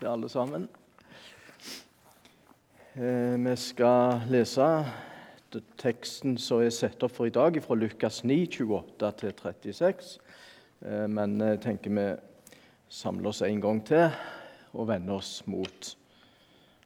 til 0.00 0.08
alle 0.08 0.28
sammen. 0.32 0.68
Eh, 2.94 3.36
vi 3.36 3.56
skal 3.56 4.22
lese 4.32 4.66
teksten 5.80 6.38
som 6.40 6.62
er 6.64 6.72
satt 6.72 7.02
opp 7.04 7.12
for 7.18 7.28
i 7.28 7.34
dag, 7.34 7.58
fra 7.62 7.76
Lukas 7.76 8.22
9, 8.24 8.38
28 8.62 9.10
til 9.20 9.34
36. 9.42 10.14
Eh, 10.86 11.06
men 11.08 11.36
jeg 11.44 11.60
tenker 11.66 11.92
vi 11.96 12.06
samler 12.88 13.28
oss 13.32 13.42
en 13.44 13.60
gang 13.60 13.82
til 13.86 14.08
og 14.72 14.88
vender 14.88 15.18
oss 15.20 15.40
mot 15.46 15.96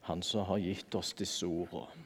Han 0.04 0.20
som 0.20 0.44
har 0.44 0.58
gitt 0.60 0.94
oss 0.98 1.14
disse 1.16 1.46
ordene. 1.46 2.02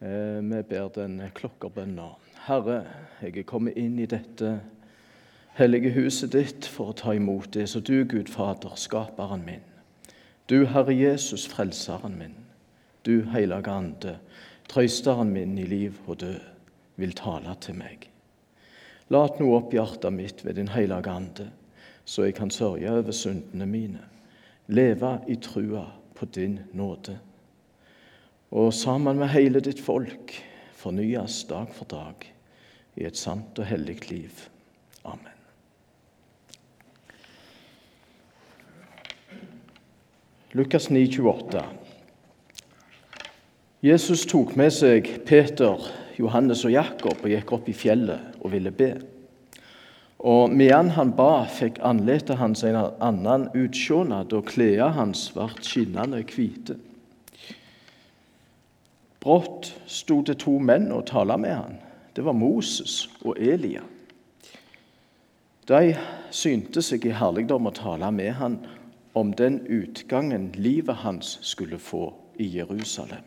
Eh, 0.00 0.40
vi 0.40 0.62
ber 0.62 0.88
den 0.94 1.18
klokkerbønna. 1.36 2.06
Herre, 2.46 2.78
jeg 3.20 3.36
er 3.42 3.48
kommet 3.48 3.76
inn 3.76 3.98
i 4.00 4.06
dette 4.08 4.54
hellige 5.54 5.90
huset 5.94 6.32
ditt 6.34 6.66
for 6.66 6.90
å 6.90 6.96
ta 6.98 7.14
imot 7.14 7.52
det 7.54 7.68
så 7.70 7.80
du, 7.80 8.02
Gud 8.10 8.30
Fader, 8.32 8.74
skaperen 8.80 9.44
min, 9.46 9.62
du, 10.50 10.64
Herre 10.66 10.94
Jesus, 10.94 11.46
frelseren 11.48 12.18
min, 12.18 12.34
du, 13.06 13.22
Hellige 13.30 13.70
Ande, 13.70 14.16
trøysteren 14.68 15.30
min 15.32 15.54
i 15.58 15.66
liv 15.68 16.00
og 16.06 16.18
død, 16.24 16.40
vil 16.96 17.14
tale 17.16 17.54
til 17.62 17.78
meg. 17.78 18.08
Lat 19.14 19.38
nå 19.40 19.50
opp 19.54 19.74
hjertet 19.74 20.14
mitt 20.14 20.42
ved 20.44 20.58
Din 20.58 20.72
Hellige 20.72 21.12
Ande, 21.12 21.48
så 22.04 22.26
jeg 22.26 22.36
kan 22.36 22.50
sørge 22.52 22.90
over 22.90 23.14
syndene 23.16 23.68
mine, 23.68 24.02
leve 24.68 25.18
i 25.28 25.36
trua 25.40 25.86
på 26.18 26.28
Din 26.34 26.58
nåde. 26.72 27.18
Og 28.54 28.72
sammen 28.74 29.18
med 29.18 29.32
hele 29.34 29.62
ditt 29.64 29.80
folk 29.82 30.34
fornyes 30.78 31.44
dag 31.50 31.70
for 31.74 31.88
dag 31.90 32.26
i 32.96 33.06
et 33.08 33.18
sant 33.18 33.58
og 33.58 33.66
hellig 33.66 33.98
liv. 34.10 34.44
Amen. 35.04 35.34
Lukas 40.56 40.90
9, 40.90 41.08
28. 41.18 41.62
Jesus 43.80 44.20
tok 44.30 44.52
med 44.54 44.70
seg 44.70 45.08
Peter, 45.26 45.80
Johannes 46.14 46.60
og 46.62 46.70
Jakob 46.70 47.24
og 47.24 47.32
gikk 47.32 47.48
opp 47.56 47.66
i 47.66 47.74
fjellet 47.74 48.36
og 48.38 48.52
ville 48.52 48.70
be. 48.70 48.92
Og 50.22 50.54
medan 50.54 50.92
han 50.94 51.10
ba, 51.18 51.42
fikk 51.50 51.80
andletet 51.82 52.38
hans 52.38 52.62
en 52.62 52.78
annen 53.02 53.48
utsjånad, 53.50 54.30
og 54.30 54.46
klærne 54.52 54.92
hans 54.94 55.24
ble 55.34 55.48
skinnende 55.58 56.22
hvite. 56.22 56.78
Brått 59.26 59.72
sto 59.90 60.20
det 60.22 60.38
to 60.46 60.54
menn 60.62 60.86
og 60.94 61.08
talte 61.10 61.40
med 61.42 61.56
han. 61.56 61.76
Det 62.14 62.22
var 62.22 62.38
Moses 62.38 63.08
og 63.26 63.42
Elia. 63.42 63.82
De 65.66 65.98
synte 66.30 66.78
seg 66.78 67.10
i 67.10 67.18
herligdom 67.18 67.66
å 67.66 67.74
tale 67.74 68.14
med 68.14 68.34
han 68.38 68.60
om 69.14 69.32
den 69.32 69.60
utgangen 69.66 70.52
livet 70.56 70.96
hans 70.96 71.38
skulle 71.42 71.78
få 71.78 72.14
i 72.38 72.56
Jerusalem. 72.58 73.24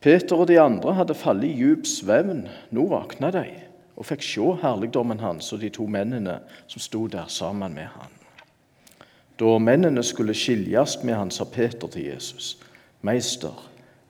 Peter 0.00 0.36
og 0.36 0.48
de 0.48 0.60
andre 0.60 0.94
hadde 0.94 1.14
falt 1.14 1.44
i 1.44 1.54
djup 1.58 1.86
svevn. 1.86 2.44
Nå 2.70 2.86
våkna 2.90 3.30
de 3.34 3.46
og 3.98 4.06
fikk 4.06 4.22
se 4.22 4.52
herligdommen 4.62 5.18
hans 5.18 5.52
og 5.52 5.62
de 5.62 5.72
to 5.74 5.86
mennene 5.90 6.38
som 6.70 6.82
sto 6.82 7.06
der 7.10 7.26
sammen 7.26 7.74
med 7.74 7.90
han. 7.96 8.14
Da 9.38 9.58
mennene 9.58 10.02
skulle 10.02 10.34
skiljes 10.34 11.00
med 11.02 11.14
han, 11.14 11.30
sa 11.30 11.44
Peter 11.44 11.88
til 11.88 12.06
Jesus.: 12.06 12.58
Meister, 13.02 13.54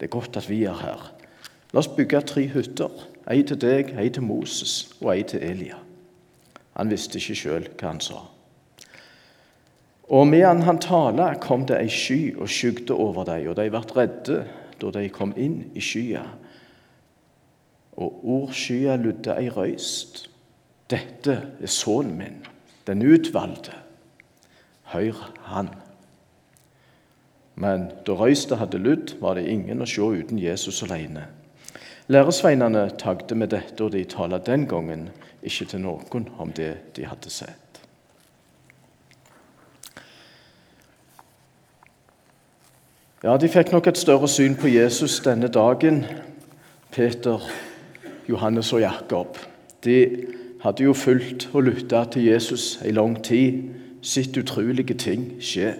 det 0.00 0.06
er 0.06 0.16
godt 0.16 0.36
at 0.36 0.48
vi 0.50 0.64
er 0.64 0.76
her. 0.76 1.12
La 1.72 1.78
oss 1.78 1.88
bygge 1.88 2.20
tre 2.20 2.46
hytter. 2.48 2.92
Ei 3.30 3.42
til 3.42 3.60
deg, 3.60 3.92
ei 4.00 4.08
til 4.08 4.24
Moses 4.24 4.96
og 5.00 5.12
ei 5.16 5.22
til 5.22 5.42
Elia. 5.44 5.76
Han 6.76 6.90
visste 6.90 7.18
ikke 7.20 7.36
sjøl 7.36 7.68
hva 7.76 7.92
han 7.92 8.00
sa. 8.00 8.22
Og 10.08 10.26
medan 10.26 10.62
han 10.64 10.80
tala, 10.80 11.34
kom 11.40 11.66
det 11.68 11.76
ei 11.82 11.90
sky 11.92 12.20
og 12.38 12.48
skygde 12.48 12.96
over 12.96 13.26
dem, 13.28 13.50
og 13.50 13.58
de 13.58 13.68
ble 13.68 13.82
redde 13.92 14.38
da 14.80 14.92
de 14.94 15.08
kom 15.12 15.34
inn 15.36 15.66
i 15.76 15.82
skya. 15.84 16.22
Og 17.98 18.22
ordskya 18.24 18.96
lydde 18.96 19.36
ei 19.36 19.50
røyst. 19.52 20.28
Dette 20.88 21.34
er 21.60 21.68
sønnen 21.72 22.16
min, 22.16 22.38
den 22.86 23.04
utvalgte. 23.04 23.74
Hør 24.94 25.18
han. 25.50 25.68
Men 27.58 27.90
da 28.06 28.14
røysta 28.16 28.56
hadde 28.62 28.80
lydd, 28.80 29.18
var 29.20 29.36
det 29.36 29.50
ingen 29.50 29.82
å 29.82 29.88
se 29.90 30.00
uten 30.00 30.38
Jesus 30.40 30.80
alene. 30.86 31.26
Læresveinene 32.08 32.86
tagde 32.96 33.36
med 33.36 33.52
dette, 33.52 33.82
og 33.84 33.92
de 33.92 34.06
talte 34.08 34.40
den 34.46 34.64
gangen 34.70 35.08
ikke 35.44 35.66
til 35.68 35.82
noen 35.84 36.30
om 36.40 36.54
det 36.56 36.94
de 36.96 37.04
hadde 37.04 37.32
sett. 37.34 37.67
Ja, 43.18 43.32
de 43.36 43.48
fikk 43.50 43.72
nok 43.74 43.88
et 43.90 43.98
større 43.98 44.28
syn 44.30 44.52
på 44.54 44.68
Jesus 44.70 45.16
denne 45.24 45.48
dagen, 45.50 46.04
Peter, 46.94 47.42
Johannes 48.28 48.70
og 48.72 48.84
Jakob. 48.84 49.40
De 49.82 49.96
hadde 50.62 50.84
jo 50.86 50.94
fulgt 50.94 51.48
og 51.50 51.66
lytta 51.66 52.04
til 52.12 52.28
Jesus 52.28 52.78
i 52.86 52.94
lang 52.94 53.16
tid, 53.26 53.74
sett 54.06 54.38
utrolige 54.38 54.94
ting 54.94 55.26
skje. 55.42 55.74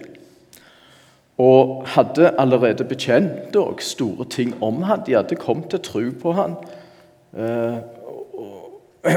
Og 1.39 1.87
hadde 1.95 2.33
allerede 2.35 2.83
bekjent 2.83 3.55
og 3.55 3.79
store 3.87 4.27
ting 4.27 4.57
om 4.59 4.83
han. 4.83 5.07
De 5.07 5.15
hadde 5.15 5.39
kommet 5.39 5.71
til 5.71 5.79
tro 5.79 6.05
på 6.19 6.35
han. 6.35 6.59
Eh, 7.39 7.79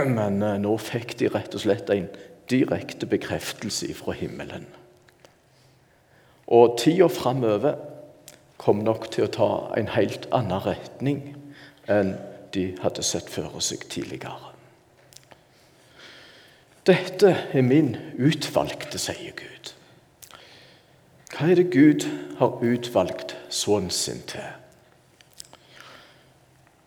men 0.06 0.42
eh, 0.46 0.60
nå 0.62 0.78
fikk 0.78 1.18
de 1.18 1.34
rett 1.34 1.58
og 1.58 1.66
slett 1.66 1.90
en 1.90 2.06
direkte 2.50 3.10
bekreftelse 3.10 3.90
fra 3.98 4.14
himmelen. 4.14 4.70
Og 6.46 6.78
tida 6.78 7.10
framover 7.10 7.88
kom 8.62 8.82
nok 8.86 9.08
til 9.10 9.26
å 9.26 9.32
ta 9.34 9.50
en 9.76 9.90
helt 9.96 10.28
annen 10.34 10.62
retning 10.62 11.22
enn 11.90 12.14
de 12.54 12.68
hadde 12.82 13.02
sett 13.02 13.30
for 13.32 13.58
seg 13.64 13.88
tidligere. 13.90 14.52
Dette 16.86 17.30
er 17.54 17.62
min 17.62 17.94
utvalgte, 18.18 18.98
sier 18.98 19.34
Gud. 19.38 19.72
Hva 21.32 21.48
er 21.48 21.58
det 21.58 21.70
Gud 21.72 22.06
har 22.38 22.58
utvalgt 22.62 23.36
sønnen 23.48 23.90
sin 23.90 24.22
til? 24.30 24.50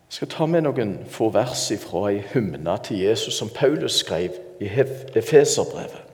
Jeg 0.06 0.20
skal 0.20 0.32
ta 0.32 0.46
med 0.48 0.64
noen 0.64 0.98
få 1.12 1.28
vers 1.36 1.66
fra 1.82 2.06
ei 2.12 2.22
hymne 2.32 2.76
til 2.88 3.02
Jesus 3.04 3.40
som 3.40 3.52
Paulus 3.52 4.00
skrev 4.00 4.38
i 4.64 4.70
Efeserbrevet. 4.72 6.05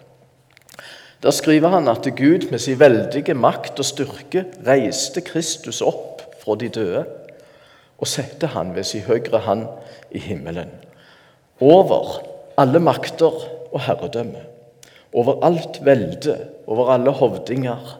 Der 1.23 1.31
skriver 1.31 1.67
han 1.69 1.87
at 1.87 2.07
Gud 2.17 2.49
med 2.51 2.59
sin 2.59 2.79
veldige 2.79 3.33
makt 3.33 3.79
og 3.79 3.85
styrke 3.85 4.45
reiste 4.67 5.21
Kristus 5.21 5.81
opp 5.81 6.21
fra 6.41 6.55
de 6.57 6.69
døde 6.69 7.03
og 8.01 8.07
satte 8.09 8.47
han 8.47 8.75
ved 8.75 8.83
sin 8.83 9.05
høyre 9.05 9.39
hand 9.45 9.67
i 10.11 10.19
himmelen. 10.19 10.71
Over 11.61 12.23
alle 12.57 12.79
makter 12.79 13.37
og 13.71 13.81
herredømme, 13.81 14.41
over 15.13 15.45
alt 15.45 15.85
velde, 15.85 16.37
over 16.67 16.89
alle 16.89 17.11
hovdinger. 17.11 17.99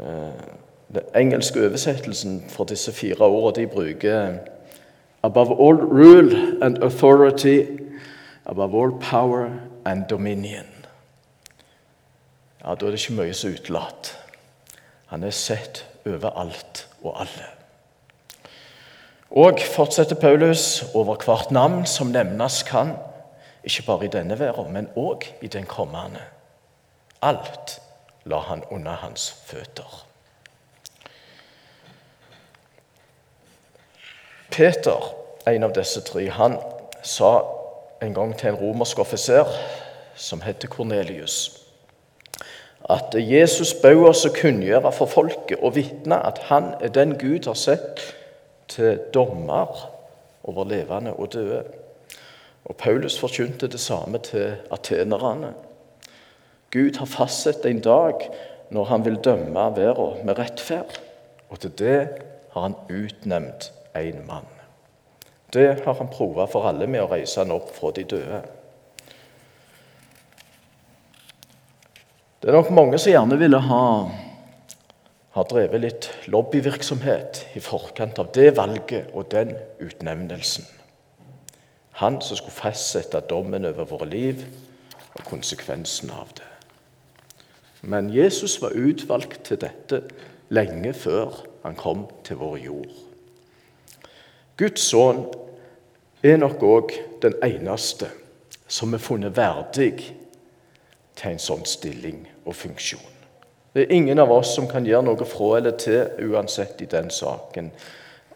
Eh, 0.00 0.06
den 0.94 1.06
engelske 1.14 1.66
oversettelsen 1.66 2.44
for 2.48 2.64
disse 2.64 2.92
fire 2.92 3.26
ordene 3.26 3.62
de 3.62 3.70
bruker 3.70 4.38
Above 5.22 5.52
all 5.52 5.76
rule 5.76 6.58
and 6.62 6.82
authority, 6.82 7.62
above 8.46 8.74
all 8.82 8.92
power 9.00 9.50
and 9.84 10.04
dominion 10.10 10.77
ja, 12.64 12.74
da 12.74 12.86
er 12.86 12.90
det 12.90 13.00
ikke 13.00 13.18
mye 13.20 13.34
som 13.34 13.50
er 13.50 13.60
utelatt. 13.60 14.10
Han 15.08 15.24
er 15.24 15.30
sett 15.34 15.84
over 16.06 16.34
alt 16.36 16.86
og 17.02 17.20
alle. 17.20 17.46
Og 19.30 19.60
fortsetter 19.60 20.16
Paulus 20.16 20.82
over 20.94 21.16
hvert 21.24 21.50
navn 21.50 21.86
som 21.86 22.12
nevnes 22.12 22.62
kan, 22.62 22.94
ikke 23.64 23.84
bare 23.86 24.04
i 24.04 24.12
denne 24.12 24.38
verden, 24.38 24.72
men 24.72 24.88
òg 24.96 25.26
i 25.42 25.48
den 25.52 25.66
kommende. 25.68 26.22
Alt 27.22 27.80
la 28.24 28.38
han 28.38 28.64
under 28.70 28.92
hans 28.92 29.30
føtter. 29.46 30.04
Peter, 34.50 35.12
en 35.46 35.62
av 35.62 35.74
disse 35.76 36.00
tre, 36.00 36.24
han 36.30 36.56
sa 37.02 37.42
en 38.02 38.14
gang 38.14 38.34
til 38.38 38.52
en 38.52 38.60
romersk 38.60 38.98
offiser 38.98 39.46
som 40.16 40.40
heter 40.42 40.68
Kornelius 40.68 41.67
at 42.88 43.14
Jesus 43.14 43.74
bød 43.82 44.06
oss 44.08 44.24
å 44.24 44.32
kunngjøre 44.32 44.92
for 44.96 45.10
folket 45.12 45.60
og 45.60 45.74
vitne 45.76 46.16
at 46.24 46.40
han 46.48 46.72
er 46.80 46.92
den 46.94 47.18
Gud 47.20 47.44
har 47.44 47.58
sett 47.58 48.00
til 48.68 49.00
dommer 49.14 49.88
over 50.48 50.64
levende 50.68 51.12
og 51.12 51.32
døde. 51.32 51.62
Og 52.64 52.76
Paulus 52.76 53.18
forkynte 53.20 53.68
det 53.68 53.80
samme 53.80 54.18
til 54.24 54.56
atenerne. 54.72 55.52
Gud 56.70 56.98
har 57.00 57.08
fastsatt 57.08 57.66
en 57.66 57.80
dag 57.80 58.24
når 58.70 58.84
han 58.84 59.04
vil 59.04 59.20
dømme 59.24 59.70
verden 59.76 60.26
med 60.26 60.38
rettferd. 60.38 61.00
Og 61.48 61.60
til 61.60 61.72
det 61.78 62.00
har 62.52 62.60
han 62.60 62.76
utnevnt 62.88 63.72
en 63.96 64.26
mann. 64.26 64.48
Det 65.52 65.80
har 65.84 65.94
han 65.94 66.12
prova 66.12 66.44
for 66.44 66.68
alle 66.68 66.86
med 66.86 67.00
å 67.00 67.08
reise 67.08 67.40
han 67.40 67.54
opp 67.54 67.72
fra 67.72 67.92
de 67.96 68.04
døde. 68.04 68.42
Det 72.38 72.52
er 72.52 72.54
nok 72.54 72.68
mange 72.70 72.98
som 73.02 73.10
gjerne 73.10 73.36
ville 73.40 73.58
ha, 73.66 73.84
ha 75.34 75.42
drevet 75.50 75.80
litt 75.82 76.04
lobbyvirksomhet 76.30 77.40
i 77.58 77.62
forkant 77.62 78.20
av 78.22 78.28
det 78.36 78.52
valget 78.54 79.08
og 79.10 79.26
den 79.32 79.56
utnevnelsen. 79.82 80.62
Han 81.98 82.20
som 82.22 82.38
skulle 82.38 82.54
fastsette 82.54 83.24
dommen 83.26 83.66
over 83.66 83.88
våre 83.90 84.06
liv 84.06 84.44
og 85.18 85.24
konsekvensen 85.26 86.12
av 86.14 86.30
det. 86.38 86.46
Men 87.82 88.12
Jesus 88.14 88.60
var 88.62 88.78
utvalgt 88.78 89.42
til 89.50 89.58
dette 89.64 90.04
lenge 90.54 90.94
før 90.94 91.40
han 91.64 91.74
kom 91.74 92.06
til 92.22 92.38
vår 92.38 92.56
jord. 92.62 92.94
Guds 94.62 94.86
sønn 94.92 95.24
er 96.22 96.38
nok 96.38 96.62
òg 96.62 96.94
den 97.26 97.34
eneste 97.42 98.12
som 98.70 98.94
er 98.94 99.02
funnet 99.02 99.34
verdig 99.34 100.14
til 101.18 101.34
en 101.34 101.42
sånn 101.42 101.64
stilling 101.66 102.22
og 102.44 102.56
funksjon. 102.56 103.14
Det 103.74 103.84
er 103.84 103.94
ingen 103.94 104.18
av 104.18 104.32
oss 104.32 104.54
som 104.56 104.68
kan 104.70 104.86
gjøre 104.86 105.06
noe 105.10 105.26
fra 105.28 105.56
eller 105.58 105.76
til 105.78 106.30
uansett 106.30 106.80
i 106.82 106.88
den 106.90 107.10
saken, 107.14 107.72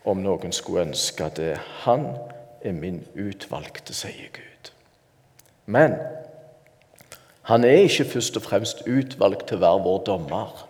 om 0.05 0.23
noen 0.23 0.52
skulle 0.52 0.88
ønske 0.88 1.31
det. 1.37 1.55
Han 1.87 2.08
er 2.62 2.75
min 2.76 3.00
utvalgte, 3.14 3.94
sier 3.94 4.31
Gud. 4.34 4.73
Men 5.67 5.96
han 7.49 7.64
er 7.64 7.87
ikke 7.87 8.05
først 8.05 8.37
og 8.38 8.44
fremst 8.46 8.84
utvalgt 8.87 9.49
til 9.49 9.58
å 9.58 9.64
være 9.64 9.82
vår 9.87 10.02
dommer. 10.06 10.67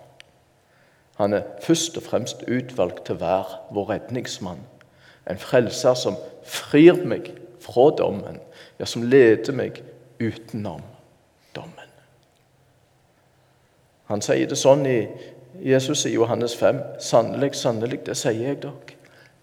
Han 1.21 1.37
er 1.37 1.49
først 1.61 1.97
og 2.01 2.07
fremst 2.07 2.45
utvalgt 2.49 3.05
til 3.07 3.19
å 3.19 3.23
være 3.25 3.61
vår 3.77 3.91
redningsmann. 3.91 4.63
En 5.29 5.41
frelser 5.41 5.95
som 5.95 6.17
frir 6.49 7.05
meg 7.07 7.29
fra 7.63 7.91
dommen, 7.99 8.41
ja, 8.81 8.89
som 8.89 9.05
leder 9.05 9.55
meg 9.55 9.83
utenom 10.19 10.83
dommen. 11.55 11.93
Han 14.13 14.23
sier 14.25 14.49
det 14.49 14.59
sånn 14.61 14.85
i 14.89 14.99
Jesus 15.65 16.05
i 16.07 16.13
Johannes 16.13 16.55
5.: 16.59 16.81
Sannelig, 17.01 17.55
sannelig, 17.57 18.03
det 18.07 18.17
sier 18.21 18.43
jeg 18.51 18.61
dere. 18.63 18.99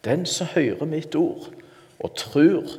Den 0.06 0.26
som 0.30 0.48
hører 0.54 0.86
mitt 0.86 1.16
ord 1.16 1.50
og 2.00 2.16
tror 2.16 2.78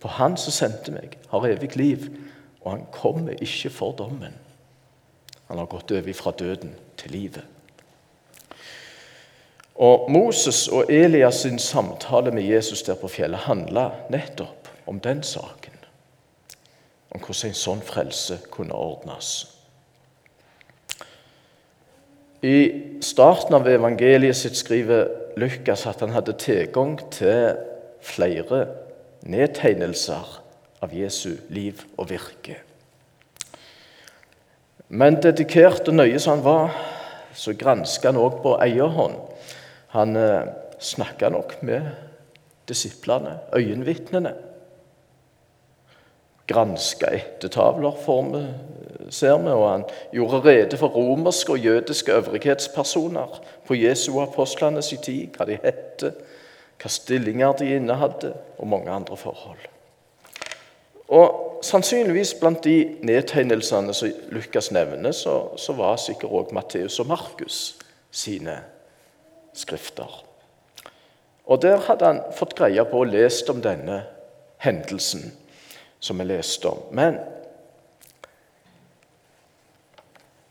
på 0.00 0.08
Han 0.08 0.36
som 0.36 0.52
sendte 0.52 0.92
meg, 0.92 1.16
har 1.28 1.46
evig 1.46 1.76
liv, 1.76 2.08
og 2.60 2.70
han 2.72 2.84
kommer 2.92 3.36
ikke 3.36 3.70
for 3.70 3.92
dommen. 3.92 4.34
Han 5.48 5.58
har 5.58 5.66
gått 5.66 5.92
over 5.92 6.12
fra 6.12 6.32
døden 6.38 6.74
til 6.96 7.10
livet. 7.10 7.44
Og 9.74 10.10
Moses 10.10 10.68
og 10.68 10.92
Elias 10.92 11.34
sin 11.34 11.58
samtale 11.58 12.30
med 12.30 12.42
Jesus 12.42 12.82
der 12.82 12.94
på 12.94 13.08
fjellet 13.08 13.46
handla 13.48 13.90
nettopp 14.10 14.68
om 14.86 15.00
den 15.00 15.22
saken. 15.22 15.76
Om 17.10 17.20
hvordan 17.20 17.48
en 17.52 17.60
sånn 17.62 17.84
frelse 17.84 18.38
kunne 18.50 18.76
ordnes. 18.76 19.59
I 22.42 22.56
starten 23.04 23.54
av 23.58 23.68
evangeliet 23.68 24.38
sitt 24.38 24.56
skriver 24.56 25.10
Lukas 25.40 25.84
at 25.88 26.00
han 26.00 26.14
hadde 26.14 26.38
tilgang 26.40 26.96
til 27.12 27.58
flere 28.00 28.62
nedtegnelser 29.28 30.38
av 30.80 30.94
Jesu 30.96 31.34
liv 31.52 31.82
og 32.00 32.08
virke. 32.08 32.56
Men 34.88 35.20
dedikert 35.22 35.88
og 35.90 35.98
nøye 36.00 36.18
som 36.18 36.38
han 36.38 36.46
var, 36.46 36.78
så 37.36 37.52
granska 37.54 38.10
han 38.10 38.18
òg 38.18 38.40
på 38.42 38.56
eierhånd. 38.64 39.18
Han 39.92 40.16
eh, 40.16 40.48
snakka 40.80 41.28
nok 41.30 41.58
med 41.62 41.90
disiplene, 42.70 43.36
øyenvitnene. 43.54 44.32
Granska 46.50 47.12
ettertavler, 47.14 48.00
vi, 48.32 48.42
ser 49.10 49.38
vi, 49.38 49.50
og 49.50 49.70
han 49.70 49.84
gjorde 50.12 50.40
rede 50.44 50.76
for 50.76 50.88
romerske 50.94 51.52
og 51.52 51.58
jødiske 51.58 52.12
øvrighetspersoner 52.12 53.40
på 53.66 53.74
Jesu 53.74 54.12
og 54.18 54.22
apostlenes 54.28 54.94
tid, 55.02 55.36
hva 55.36 55.46
de 55.48 55.58
het, 55.64 56.04
hva 56.80 56.88
stillinger 56.88 57.52
de 57.58 57.74
innehadde, 57.76 58.32
og 58.58 58.66
mange 58.66 58.90
andre 58.90 59.16
forhold. 59.16 59.68
Og 61.08 61.46
Sannsynligvis 61.62 62.34
blant 62.40 62.64
de 62.64 62.96
nedtegnelsene 63.04 63.94
som 63.94 64.12
Lukas 64.32 64.70
nevner, 64.72 65.12
så, 65.12 65.50
så 65.60 65.74
var 65.76 65.98
sikkert 66.00 66.32
òg 66.32 66.54
Matteus 66.56 66.96
og 67.02 67.10
Markus 67.10 67.58
sine 68.10 68.54
skrifter. 69.52 70.24
Og 71.44 71.62
Der 71.62 71.82
hadde 71.84 72.06
han 72.06 72.22
fått 72.32 72.54
greie 72.56 72.84
på 72.88 73.02
og 73.02 73.12
lest 73.12 73.50
om 73.50 73.60
denne 73.60 74.04
hendelsen 74.62 75.32
som 76.00 76.18
vi 76.18 76.30
leste 76.30 76.70
om. 76.70 76.80
Men 76.96 77.18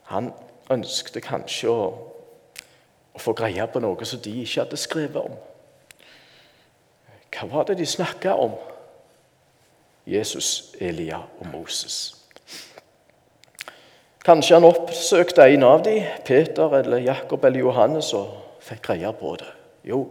han 0.10 0.32
ønskte 0.74 1.22
kanskje 1.22 1.70
å, 1.70 1.84
å 3.14 3.22
få 3.22 3.34
greie 3.38 3.66
på 3.70 3.82
noe 3.84 4.08
som 4.08 4.22
de 4.26 4.34
ikke 4.42 4.64
hadde 4.64 4.80
skrevet 4.80 5.22
om. 5.22 5.36
Hva 7.30 7.50
var 7.52 7.68
det 7.70 7.78
de 7.80 7.86
snakka 7.88 8.34
om? 8.42 8.56
Jesus, 10.10 10.74
Elia 10.82 11.22
og 11.40 11.52
Moses. 11.52 12.00
Kanskje 14.26 14.58
han 14.58 14.68
oppsøkte 14.68 15.46
en 15.46 15.64
av 15.64 15.84
dem, 15.86 16.04
Peter 16.26 16.74
eller 16.80 17.06
Jakob 17.06 17.46
eller 17.46 17.64
Johannes, 17.64 18.10
og 18.18 18.34
fikk 18.66 18.90
greie 18.90 19.14
på 19.16 19.36
det. 19.40 19.52
Jo, 19.88 20.04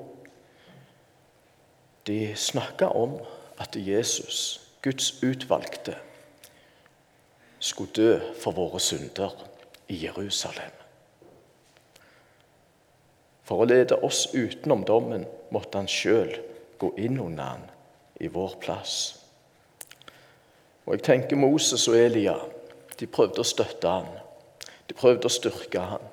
de 2.09 2.33
snakka 2.39 2.89
om 2.97 3.19
at 3.61 3.77
Jesus, 3.77 4.61
Guds 4.83 5.19
utvalgte, 5.23 5.99
skulle 7.59 7.93
dø 7.93 8.13
for 8.39 8.55
våre 8.55 8.81
synder 8.81 9.35
i 9.89 9.97
Jerusalem. 10.05 10.75
For 13.49 13.65
å 13.65 13.69
lede 13.69 13.97
oss 14.05 14.27
utenom 14.35 14.85
dommen 14.85 15.25
måtte 15.55 15.81
han 15.81 15.89
sjøl 15.89 16.35
gå 16.79 16.93
inn 17.01 17.17
under 17.23 17.55
han 17.55 17.65
i 18.21 18.29
vår 18.29 18.59
plass. 18.61 18.99
Og 20.85 20.97
jeg 20.97 21.05
tenker 21.07 21.41
Moses 21.41 21.87
og 21.89 21.97
Elia 21.97 22.37
de 22.99 23.07
prøvde 23.07 23.41
å 23.41 23.47
støtte 23.47 23.89
han. 23.89 24.09
De 24.89 24.97
prøvde 24.97 25.29
å 25.29 25.33
styrke 25.33 25.83
han. 25.95 26.05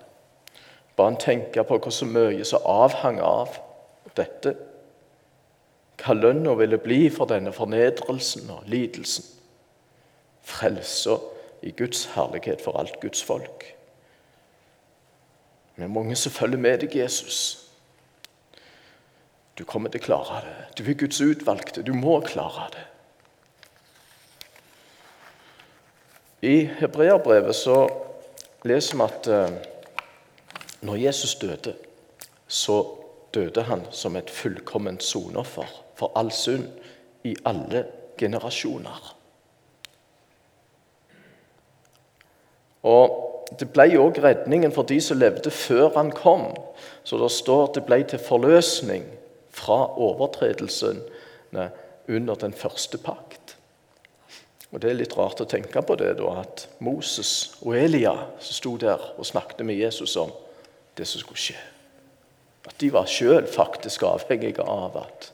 Ba 0.96 1.10
han 1.10 1.20
tenke 1.20 1.64
på 1.68 1.80
hvor 1.82 1.92
så 1.92 2.08
mye 2.08 2.46
som 2.48 2.64
avhang 2.70 3.20
av 3.24 3.58
dette. 4.16 4.54
Hva 6.00 6.16
lønna 6.16 6.54
ville 6.60 6.80
bli 6.80 7.08
for 7.12 7.28
denne 7.28 7.52
fornedrelsen 7.56 8.52
og 8.54 8.68
lidelsen. 8.72 9.26
Frelsa 10.46 11.18
i 11.66 11.74
Guds 11.74 12.06
herlighet 12.14 12.62
for 12.62 12.78
alt 12.80 13.00
Guds 13.02 13.24
folk. 13.24 13.66
Er 15.78 15.88
mange 15.88 16.16
som 16.16 16.32
følger 16.32 16.58
med 16.62 16.80
deg, 16.86 16.96
Jesus. 16.96 17.66
Du 19.58 19.66
kommer 19.68 19.92
til 19.92 20.04
å 20.04 20.06
klare 20.06 20.42
det. 20.46 20.56
Du 20.78 20.84
er 20.88 20.98
Guds 21.00 21.20
utvalgte. 21.24 21.84
Du 21.84 21.94
må 21.96 22.20
klare 22.24 22.70
det. 22.76 22.86
I 26.46 26.56
hebreerbrevet 26.80 27.58
så 27.58 27.80
leser 28.68 29.00
vi 29.00 29.06
at 29.08 29.30
eh, 29.32 29.56
når 30.86 31.02
Jesus 31.02 31.36
døde, 31.42 31.74
så 32.48 32.78
døde 33.34 33.64
han 33.66 33.88
som 33.92 34.16
et 34.16 34.30
fullkomment 34.30 35.04
sonoffer 35.04 35.72
for 35.98 36.14
all 36.20 36.30
synd 36.32 36.68
i 37.26 37.34
alle 37.48 37.86
generasjoner. 38.20 39.16
Og 42.86 43.22
Det 43.60 43.68
ble 43.70 43.86
òg 44.02 44.18
redningen 44.24 44.72
for 44.74 44.90
de 44.90 44.96
som 45.02 45.20
levde 45.22 45.52
før 45.54 45.92
han 45.94 46.10
kom. 46.12 46.48
Så 47.06 47.20
det 47.22 47.30
står 47.32 47.76
det 47.76 47.84
ble 47.86 48.00
til 48.10 48.20
forløsning 48.20 49.06
fra 49.54 49.78
overtredelsene 50.02 51.68
under 52.10 52.36
den 52.42 52.54
første 52.58 52.98
pakt. 52.98 53.56
Og 54.72 54.82
Det 54.82 54.90
er 54.90 54.98
litt 54.98 55.14
rart 55.18 55.40
å 55.40 55.48
tenke 55.48 55.82
på 55.86 55.96
det 55.96 56.18
da, 56.18 56.42
at 56.42 56.66
Moses 56.84 57.56
og 57.62 57.78
Elia 57.78 58.16
som 58.40 58.58
sto 58.58 58.74
der 58.82 59.00
og 59.16 59.30
snakket 59.30 59.62
med 59.66 59.78
Jesus 59.78 60.18
om 60.20 60.34
det 60.98 61.08
som 61.08 61.22
skulle 61.22 61.40
skje, 61.40 61.62
at 62.66 62.76
de 62.82 62.90
var 62.92 63.08
sjøl 63.08 63.46
faktisk 63.48 64.04
avhengige 64.04 64.66
av 64.66 64.98
at 65.06 65.32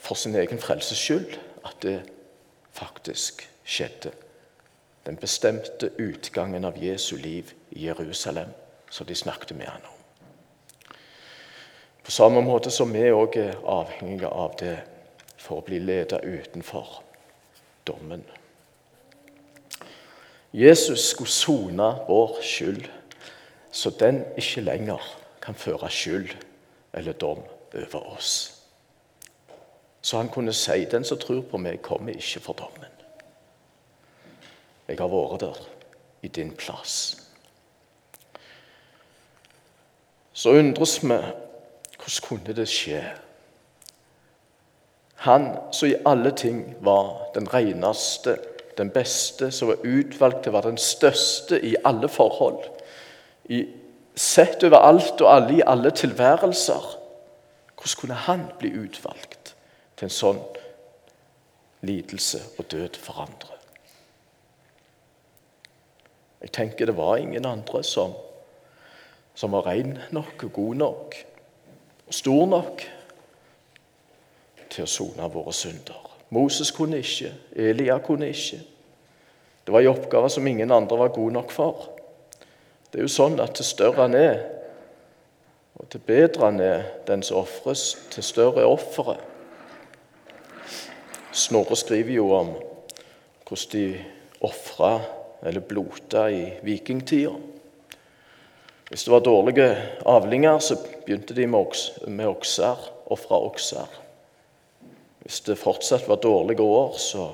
For 0.00 0.16
sin 0.16 0.34
egen 0.34 0.58
frelses 0.58 0.98
skyld 0.98 1.36
at 1.64 1.76
det 1.84 1.98
faktisk 2.72 3.44
skjedde. 3.68 4.10
Den 5.10 5.16
bestemte 5.16 5.90
utgangen 5.98 6.64
av 6.64 6.84
Jesu 6.84 7.16
liv 7.16 7.52
i 7.70 7.86
Jerusalem, 7.86 8.48
som 8.90 9.06
de 9.06 9.14
snakket 9.14 9.56
med 9.56 9.66
han 9.66 9.82
om. 9.82 10.94
På 12.04 12.10
samme 12.10 12.40
måte 12.40 12.70
som 12.70 12.92
vi 12.94 13.08
òg 13.10 13.34
er 13.42 13.56
avhengige 13.66 14.30
av 14.30 14.54
det 14.60 14.76
for 15.34 15.58
å 15.58 15.64
bli 15.66 15.80
ledet 15.82 16.22
utenfor 16.22 17.00
dommen. 17.90 18.22
Jesus 20.54 21.08
skulle 21.08 21.34
sone 21.34 21.90
vår 22.06 22.38
skyld, 22.46 22.86
så 23.72 23.90
den 23.90 24.22
ikke 24.38 24.62
lenger 24.62 25.10
kan 25.42 25.58
føre 25.58 25.90
skyld 25.90 26.36
eller 26.94 27.18
dom 27.18 27.42
over 27.74 28.14
oss. 28.14 28.62
Så 30.02 30.22
han 30.22 30.28
kunne 30.28 30.52
si, 30.52 30.84
'Den 30.84 31.04
som 31.04 31.18
tror 31.18 31.42
på 31.42 31.56
meg, 31.56 31.82
kommer 31.82 32.12
ikke 32.12 32.40
for 32.40 32.52
dommen'. 32.52 32.99
Jeg 34.90 34.98
har 34.98 35.10
vært 35.12 35.44
der 35.44 35.58
i 36.22 36.28
din 36.28 36.50
plass. 36.56 37.16
Så 40.32 40.54
undres 40.56 40.98
vi 41.02 41.08
hvordan 42.00 42.24
kunne 42.24 42.56
det 42.56 42.68
skje? 42.68 43.02
Han 45.26 45.50
som 45.72 45.90
i 45.90 45.98
alle 46.08 46.32
ting 46.32 46.62
var 46.80 47.28
den 47.34 47.46
reneste, 47.54 48.38
den 48.78 48.90
beste, 48.90 49.50
som 49.50 49.68
var 49.68 49.84
utvalgt 49.84 50.42
til 50.42 50.54
å 50.54 50.56
være 50.56 50.72
den 50.72 50.80
største 50.80 51.60
i 51.60 51.74
alle 51.84 52.08
forhold. 52.08 52.64
I, 53.52 53.66
sett 54.16 54.64
over 54.64 54.80
alt 54.80 55.20
og 55.20 55.28
alle 55.28 55.58
i 55.58 55.66
alle 55.66 55.92
tilværelser. 55.92 56.88
Hvordan 57.76 58.00
kunne 58.00 58.18
han 58.26 58.48
bli 58.58 58.72
utvalgt 58.80 59.54
til 59.96 60.08
en 60.08 60.16
sånn 60.16 60.42
lidelse 61.84 62.40
og 62.58 62.72
død 62.72 62.96
for 63.04 63.20
andre? 63.28 63.59
Jeg 66.40 66.52
tenker 66.56 66.88
det 66.88 66.96
var 66.96 67.16
ingen 67.20 67.46
andre 67.46 67.82
som, 67.84 68.14
som 69.34 69.52
var 69.52 69.66
ren 69.68 69.98
nok 70.10 70.44
og 70.46 70.52
god 70.52 70.74
nok 70.74 71.18
og 72.10 72.14
stor 72.14 72.46
nok 72.50 72.82
til 74.70 74.82
å 74.82 74.90
sone 74.90 75.28
våre 75.30 75.52
synder. 75.54 76.06
Moses 76.34 76.72
kunne 76.74 76.98
ikke, 77.02 77.32
Elia 77.54 77.98
kunne 78.02 78.30
ikke. 78.30 78.58
Det 79.66 79.74
var 79.74 79.84
en 79.84 79.92
oppgave 79.92 80.30
som 80.30 80.46
ingen 80.46 80.72
andre 80.74 80.98
var 80.98 81.12
gode 81.14 81.36
nok 81.36 81.52
for. 81.54 81.88
Det 82.90 82.98
er 82.98 83.06
jo 83.06 83.12
sånn 83.12 83.38
at 83.42 83.54
til 83.54 83.68
større 83.68 84.06
han 84.08 84.16
er, 84.18 84.40
og 85.78 85.86
til 85.92 86.02
bedre 86.06 86.48
han 86.48 86.58
er 86.62 86.88
den 87.06 87.22
som 87.22 87.44
ofres, 87.44 87.92
til 88.10 88.26
større 88.26 88.64
er 88.64 88.70
offeret. 88.70 89.22
Snorre 91.30 91.78
skriver 91.78 92.16
jo 92.16 92.26
om 92.34 92.50
hvordan 93.46 93.70
de 93.70 93.86
ofra 94.46 94.96
eller 95.42 95.64
blota 95.64 96.26
i 96.30 96.44
vikingtida. 96.62 97.32
Hvis 98.90 99.04
det 99.06 99.12
var 99.12 99.22
dårlige 99.22 99.68
avlinger, 100.04 100.58
så 100.58 100.76
begynte 101.06 101.34
de 101.34 101.46
med 101.46 102.26
okser, 102.26 102.88
ofra 103.06 103.38
okser. 103.46 104.00
Hvis 105.22 105.40
det 105.46 105.60
fortsatt 105.60 106.08
var 106.08 106.18
dårlige 106.22 106.64
år, 106.64 106.96
så 106.98 107.28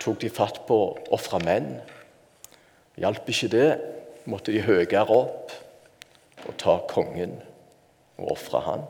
tok 0.00 0.22
de 0.22 0.30
fatt 0.32 0.62
på 0.66 0.78
å 0.80 0.96
ofre 1.12 1.42
menn. 1.44 1.74
Hjalp 2.96 3.28
ikke 3.28 3.50
det, 3.52 3.68
måtte 4.24 4.54
de 4.54 4.64
høyere 4.64 5.04
opp 5.12 5.52
og 6.46 6.56
ta 6.58 6.78
kongen 6.90 7.36
og 8.16 8.32
ofre 8.34 8.64
han. 8.64 8.88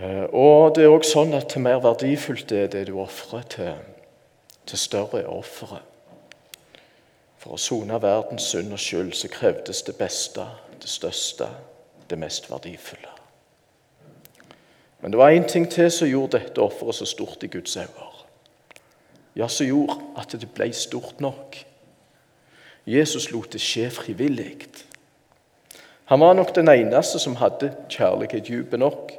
Og 0.00 0.76
det 0.76 0.84
er 0.84 0.88
også 0.88 1.12
sånn 1.12 1.34
at 1.36 1.50
Til 1.52 1.60
mer 1.60 1.80
verdifullt 1.84 2.52
er 2.56 2.70
det 2.72 2.86
du 2.88 2.96
ofrer, 3.02 3.42
til, 3.52 3.74
til 4.66 4.78
større 4.78 5.20
er 5.20 5.32
offeret. 5.32 5.84
For 7.40 7.56
å 7.56 7.60
sone 7.60 7.96
verdens 8.02 8.50
synd 8.52 8.72
og 8.72 8.80
skyld 8.80 9.14
så 9.16 9.28
krevdes 9.32 9.82
det 9.82 9.96
beste, 9.96 10.44
det 10.80 10.88
største, 10.88 11.48
det 12.10 12.18
mest 12.20 12.50
verdifulle. 12.50 13.12
Men 15.00 15.12
det 15.12 15.18
var 15.18 15.32
én 15.32 15.48
ting 15.48 15.64
til 15.70 15.88
som 15.90 16.08
gjorde 16.08 16.38
dette 16.38 16.60
offeret 16.60 16.94
så 16.94 17.08
stort 17.08 17.44
i 17.44 17.48
Guds 17.48 17.76
øyne. 17.76 18.08
Ja, 19.36 19.48
som 19.48 19.66
gjorde 19.66 19.96
at 20.18 20.32
det 20.32 20.50
ble 20.52 20.72
stort 20.72 21.20
nok. 21.20 21.56
Jesus 22.86 23.30
lot 23.30 23.52
det 23.52 23.60
skje 23.62 23.88
frivillig. 23.90 24.66
Han 26.10 26.20
var 26.20 26.34
nok 26.34 26.54
den 26.54 26.68
eneste 26.68 27.18
som 27.22 27.36
hadde 27.36 27.72
kjærlighet 27.88 28.48
dyp 28.48 28.76
nok 28.76 29.12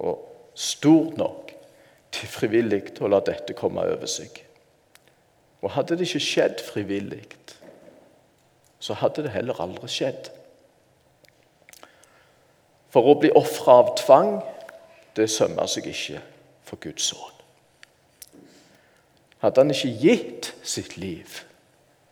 og 0.00 0.26
stort 0.54 1.16
nok 1.20 1.52
til 2.14 2.28
frivillig 2.30 2.96
å 3.00 3.10
la 3.10 3.20
dette 3.24 3.54
komme 3.58 3.84
over 3.86 4.10
seg. 4.10 4.32
Og 5.60 5.74
hadde 5.76 5.98
det 5.98 6.08
ikke 6.08 6.24
skjedd 6.24 6.62
frivillig, 6.64 7.24
så 8.80 8.96
hadde 8.96 9.26
det 9.26 9.34
heller 9.34 9.60
aldri 9.60 9.90
skjedd. 9.92 10.30
For 12.90 13.06
å 13.06 13.18
bli 13.20 13.30
ofra 13.36 13.76
av 13.82 13.92
tvang 14.00 14.38
det 15.18 15.28
sømmer 15.30 15.68
seg 15.70 15.86
ikke 15.90 16.22
for 16.66 16.80
Guds 16.82 17.10
sønn. 17.12 17.36
Hadde 19.40 19.62
han 19.62 19.72
ikke 19.72 19.92
gitt 20.02 20.50
sitt 20.66 20.96
liv 21.00 21.38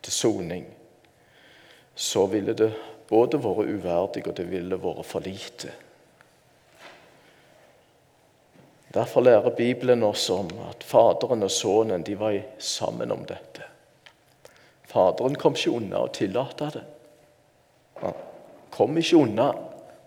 til 0.01 0.13
soning, 0.13 0.63
så 1.93 2.25
ville 2.31 2.55
det 2.57 2.71
både 3.09 3.37
vært 3.41 3.69
uverdig 3.69 4.23
og 4.25 4.35
det 4.37 4.47
ville 4.49 4.79
vært 4.81 5.05
for 5.05 5.25
lite. 5.25 5.73
Derfor 8.93 9.21
lærer 9.21 9.49
Bibelen 9.49 10.03
oss 10.03 10.29
om 10.29 10.49
at 10.69 10.83
Faderen 10.83 11.43
og 11.45 11.51
Sønnen 11.51 12.03
de 12.03 12.15
var 12.19 12.39
sammen 12.57 13.11
om 13.11 13.25
dette. 13.29 13.67
Faderen 14.89 15.37
kom 15.37 15.53
ikke 15.53 15.75
unna 15.77 16.01
å 16.01 16.13
tillate 16.13 16.71
det. 16.73 16.85
Han 18.01 18.15
kom 18.73 18.97
ikke 18.97 19.21
unna 19.21 19.51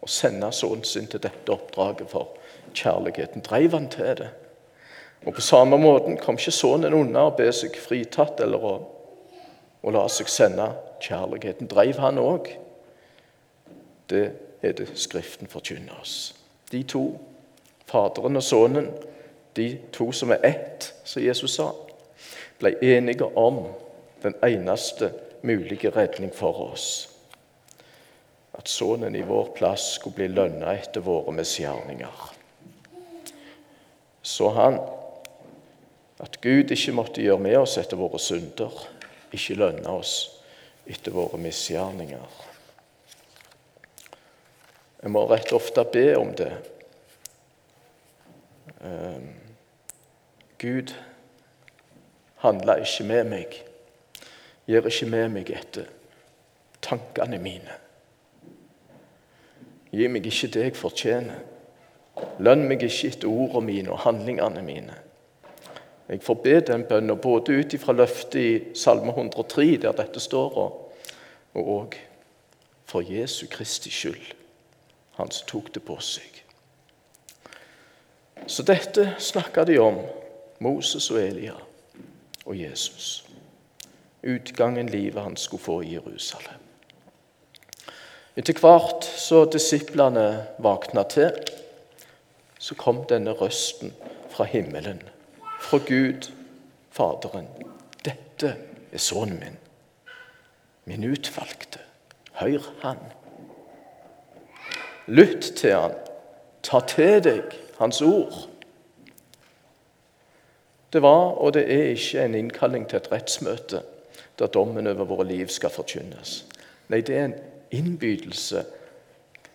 å 0.03 0.09
sende 0.11 0.51
sønnen 0.53 0.83
sin 0.89 1.07
til 1.07 1.23
dette 1.23 1.55
oppdraget 1.55 2.11
for 2.11 2.35
kjærligheten 2.75 3.45
drev 3.47 3.77
han 3.77 3.89
til 3.93 4.17
det. 4.19 4.31
Og 5.27 5.35
På 5.35 5.41
samme 5.41 5.79
måten 5.79 6.19
kom 6.19 6.39
ikke 6.41 6.51
sønnen 6.51 6.95
unna 6.95 7.29
å 7.29 7.37
be 7.39 7.47
seg 7.55 7.77
fritatt 7.79 8.41
eller 8.43 8.65
å, 8.67 8.73
å 9.83 9.93
la 9.95 10.09
seg 10.11 10.31
sende. 10.31 10.73
Kjærligheten 11.03 11.71
drev 11.71 12.01
han 12.03 12.19
òg. 12.19 12.51
Det 14.11 14.25
er 14.63 14.75
det 14.79 14.89
Skriften 14.99 15.51
forkynner 15.51 16.01
oss. 16.03 16.35
De 16.73 16.83
to, 16.83 17.13
Faderen 17.93 18.41
og 18.41 18.45
Sønnen, 18.47 18.91
de 19.57 19.69
to 19.93 20.09
som 20.17 20.33
er 20.33 20.45
ett, 20.49 20.91
som 21.05 21.23
Jesus 21.23 21.59
sa, 21.59 21.69
ble 22.59 22.75
enige 22.81 23.29
om 23.37 23.67
den 24.23 24.37
eneste 24.47 25.13
mulige 25.45 25.93
redning 25.93 26.33
for 26.35 26.71
oss. 26.73 26.87
At 28.57 28.69
Sønnen 28.69 29.17
i 29.17 29.27
vår 29.27 29.53
plass 29.57 29.95
skulle 29.99 30.23
bli 30.23 30.31
lønna 30.33 30.73
etter 30.79 31.05
våre 31.05 31.35
misgjerninger 31.37 32.33
så 34.23 34.49
han 34.49 34.79
at 36.23 36.41
Gud 36.41 36.71
ikke 36.71 36.95
måtte 36.95 37.23
gjøre 37.23 37.43
med 37.43 37.59
oss 37.59 37.75
etter 37.81 37.99
våre 37.99 38.21
synder, 38.23 38.71
ikke 39.35 39.59
lønne 39.59 39.91
oss 39.91 40.15
etter 40.87 41.15
våre 41.15 41.41
misgjerninger. 41.43 42.39
Jeg 45.03 45.11
må 45.11 45.25
rett 45.27 45.51
ofte 45.57 45.83
be 45.91 46.13
om 46.15 46.31
det. 46.39 46.53
Ehm, 48.83 49.29
Gud 50.59 50.95
handler 52.37 52.77
ikke 52.77 53.05
med 53.05 53.25
meg, 53.25 53.63
gjør 54.67 54.89
ikke 54.91 55.07
med 55.07 55.29
meg 55.29 55.51
etter 55.55 55.87
tankene 56.83 57.39
mine. 57.39 57.79
Gi 59.93 60.09
meg 60.09 60.27
ikke 60.27 60.51
det 60.55 60.67
jeg 60.67 60.77
fortjener. 60.77 61.41
Lønn 62.43 62.67
meg 62.69 62.83
ikke 62.83 63.13
etter 63.13 63.31
ordene 63.31 63.67
mine 63.67 63.93
og 63.95 64.03
handlingene 64.07 64.63
mine. 64.67 64.99
Jeg 66.09 66.23
får 66.23 66.35
be 66.45 66.61
den 66.61 66.85
bønnen 66.85 67.19
både 67.19 67.55
ut 67.59 67.75
ifra 67.75 67.93
løftet 67.93 68.41
i 68.41 68.77
Salme 68.77 69.15
103, 69.15 69.77
der 69.83 69.93
dette 69.97 70.21
står, 70.21 70.59
og 71.55 71.69
òg 71.79 71.97
for 72.85 73.01
Jesu 73.07 73.47
Kristi 73.51 73.91
skyld, 73.91 74.35
han 75.17 75.31
som 75.31 75.49
tok 75.49 75.71
det 75.75 75.85
på 75.87 75.97
seg. 76.05 76.43
Så 78.47 78.63
dette 78.63 79.15
snakka 79.19 79.65
de 79.65 79.79
om, 79.79 79.99
Moses 80.59 81.11
og 81.11 81.21
Elia 81.23 81.55
og 82.45 82.59
Jesus. 82.59 83.25
Utgangen 84.23 84.89
livet 84.89 85.23
han 85.23 85.37
skulle 85.37 85.63
få 85.63 85.81
i 85.83 85.95
Jerusalem. 85.95 86.61
Etter 88.37 88.57
hvert 88.63 89.05
så 89.05 89.45
disiplene 89.45 90.47
våkna 90.63 91.03
til, 91.11 91.35
så 92.59 92.75
kom 92.79 93.03
denne 93.11 93.35
røsten 93.37 93.93
fra 94.31 94.47
himmelen, 94.49 95.03
fra 95.61 95.79
Gud, 95.79 96.31
Faderen. 96.93 97.49
Dette 98.05 98.57
er 98.93 99.01
sønnen 99.01 99.39
min, 99.41 99.59
min 100.85 101.05
utvalgte. 101.09 101.81
Hør 102.37 102.67
han. 102.83 102.99
Lytt 105.07 105.55
til 105.57 105.73
han. 105.73 105.95
Ta 106.63 106.83
til 106.87 107.23
deg 107.25 107.57
hans 107.83 108.03
ord. 108.03 108.47
Det 110.93 111.03
var 111.03 111.39
og 111.41 111.55
det 111.55 111.65
er 111.73 111.95
ikke 111.95 112.25
en 112.25 112.35
innkalling 112.35 112.87
til 112.89 113.01
et 113.01 113.11
rettsmøte 113.13 113.83
der 114.39 114.47
dommen 114.47 114.87
over 114.87 115.05
våre 115.05 115.27
liv 115.29 115.49
skal 115.49 115.71
forkynnes. 115.71 116.45
Nei, 116.89 117.01
det 117.01 117.17
er 117.17 117.25
en 117.25 117.39
innbydelse, 117.73 118.65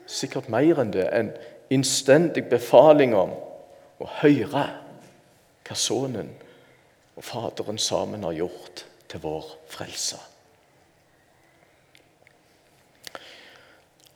sikkert 0.07 0.49
mer 0.49 0.79
enn 0.81 0.93
det, 0.93 1.07
en 1.13 1.31
innstendig 1.73 2.45
befaling 2.49 3.15
om 3.17 3.33
å 4.01 4.09
høre 4.21 4.63
hva 5.67 5.75
Sønnen 5.75 6.29
og 7.17 7.25
Faderen 7.25 7.77
sammen 7.81 8.23
har 8.23 8.37
gjort 8.37 8.85
til 9.09 9.21
vår 9.23 9.49
frelse. 9.69 10.19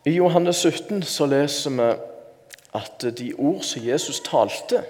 I 0.06 0.16
Johannes 0.16 0.64
17 0.66 1.04
så 1.06 1.28
leser 1.30 1.76
vi 1.78 1.90
at 2.74 3.04
de 3.18 3.34
ord 3.38 3.62
som 3.68 3.88
Jesus 3.88 4.20
talte, 4.20 4.84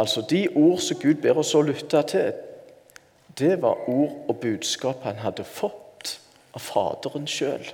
Altså 0.00 0.20
De 0.30 0.48
ord 0.54 0.78
som 0.78 0.96
Gud 0.96 1.14
ber 1.20 1.36
oss 1.42 1.54
å 1.54 1.60
lytte 1.60 2.00
til, 2.08 2.32
det 3.38 3.58
var 3.62 3.88
ord 3.88 4.30
og 4.32 4.38
budskap 4.40 5.02
han 5.04 5.20
hadde 5.20 5.44
fått 5.44 6.14
av 6.56 6.64
Faderen 6.64 7.26
sjøl. 7.28 7.66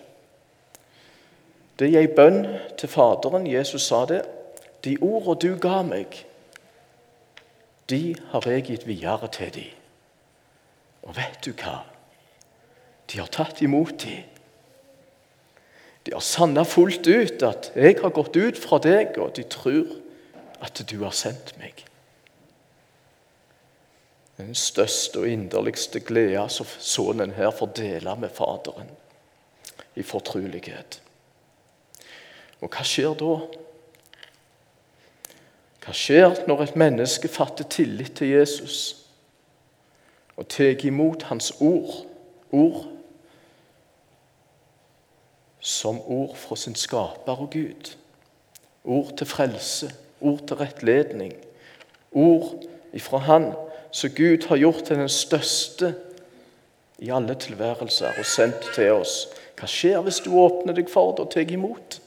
Det 1.79 1.91
er 1.93 2.01
ei 2.01 2.11
bønn 2.11 2.43
til 2.79 2.91
Faderen. 2.91 3.47
Jesus 3.47 3.87
sa 3.87 4.05
det. 4.11 4.25
De 4.85 4.97
ordene 5.03 5.39
du 5.43 5.61
ga 5.61 5.83
meg, 5.87 6.19
de 7.91 8.17
har 8.33 8.49
jeg 8.51 8.67
gitt 8.67 8.87
videre 8.87 9.29
til 9.31 9.53
dem. 9.55 9.71
Og 11.07 11.15
vet 11.15 11.39
du 11.47 11.53
hva? 11.55 11.85
De 13.07 13.21
har 13.21 13.31
tatt 13.31 13.63
imot 13.63 13.95
dem. 14.03 14.36
De 16.07 16.13
har 16.15 16.23
sanna 16.23 16.63
fullt 16.65 17.07
ut 17.07 17.43
at 17.43 17.73
'jeg 17.75 17.99
har 18.01 18.11
gått 18.11 18.37
ut 18.37 18.59
fra 18.59 18.79
deg', 18.79 19.19
og 19.19 19.37
de 19.37 19.43
tror 19.43 19.87
at 20.61 20.83
du 20.91 21.03
har 21.05 21.11
sendt 21.11 21.59
meg. 21.59 21.85
Den 24.37 24.55
største 24.55 25.19
og 25.19 25.29
inderligste 25.29 26.01
gleden 26.01 26.49
som 26.49 26.67
sønnen 26.79 27.33
her 27.33 27.51
får 27.51 27.67
dele 27.67 28.17
med 28.17 28.31
Faderen 28.31 28.91
i 29.97 30.03
fortrulighet. 30.03 31.01
Og 32.61 32.69
hva 32.69 32.85
skjer 32.85 33.15
da? 33.15 33.39
Hva 35.85 35.93
skjer 35.93 36.47
når 36.47 36.63
et 36.63 36.77
menneske 36.77 37.29
fatter 37.29 37.65
tillit 37.65 38.17
til 38.17 38.29
Jesus 38.29 39.03
og 40.37 40.49
tar 40.49 40.85
imot 40.85 41.23
hans 41.23 41.53
ord, 41.61 42.05
ord 42.53 42.96
som 45.77 46.01
ord 46.01 46.37
fra 46.41 46.57
sin 46.57 46.75
skaper 46.75 47.43
og 47.45 47.51
Gud? 47.53 47.93
Ord 48.85 49.13
til 49.19 49.27
frelse, 49.27 49.91
ord 50.21 50.43
til 50.49 50.57
rettledning, 50.57 51.35
ord 52.13 52.65
ifra 52.97 53.19
Han 53.19 53.53
som 53.93 54.11
Gud 54.11 54.49
har 54.49 54.57
gjort 54.57 54.85
til 54.85 54.97
den 54.97 55.09
største 55.09 55.95
i 56.99 57.11
alle 57.11 57.35
tilværelser 57.35 58.13
og 58.19 58.27
sendt 58.27 58.69
til 58.75 58.93
oss. 58.93 59.27
Hva 59.57 59.69
skjer 59.69 60.03
hvis 60.05 60.21
du 60.25 60.35
åpner 60.37 60.77
deg 60.77 60.91
for 60.93 61.15
det 61.17 61.25
og 61.25 61.33
tar 61.33 61.53
imot? 61.53 62.01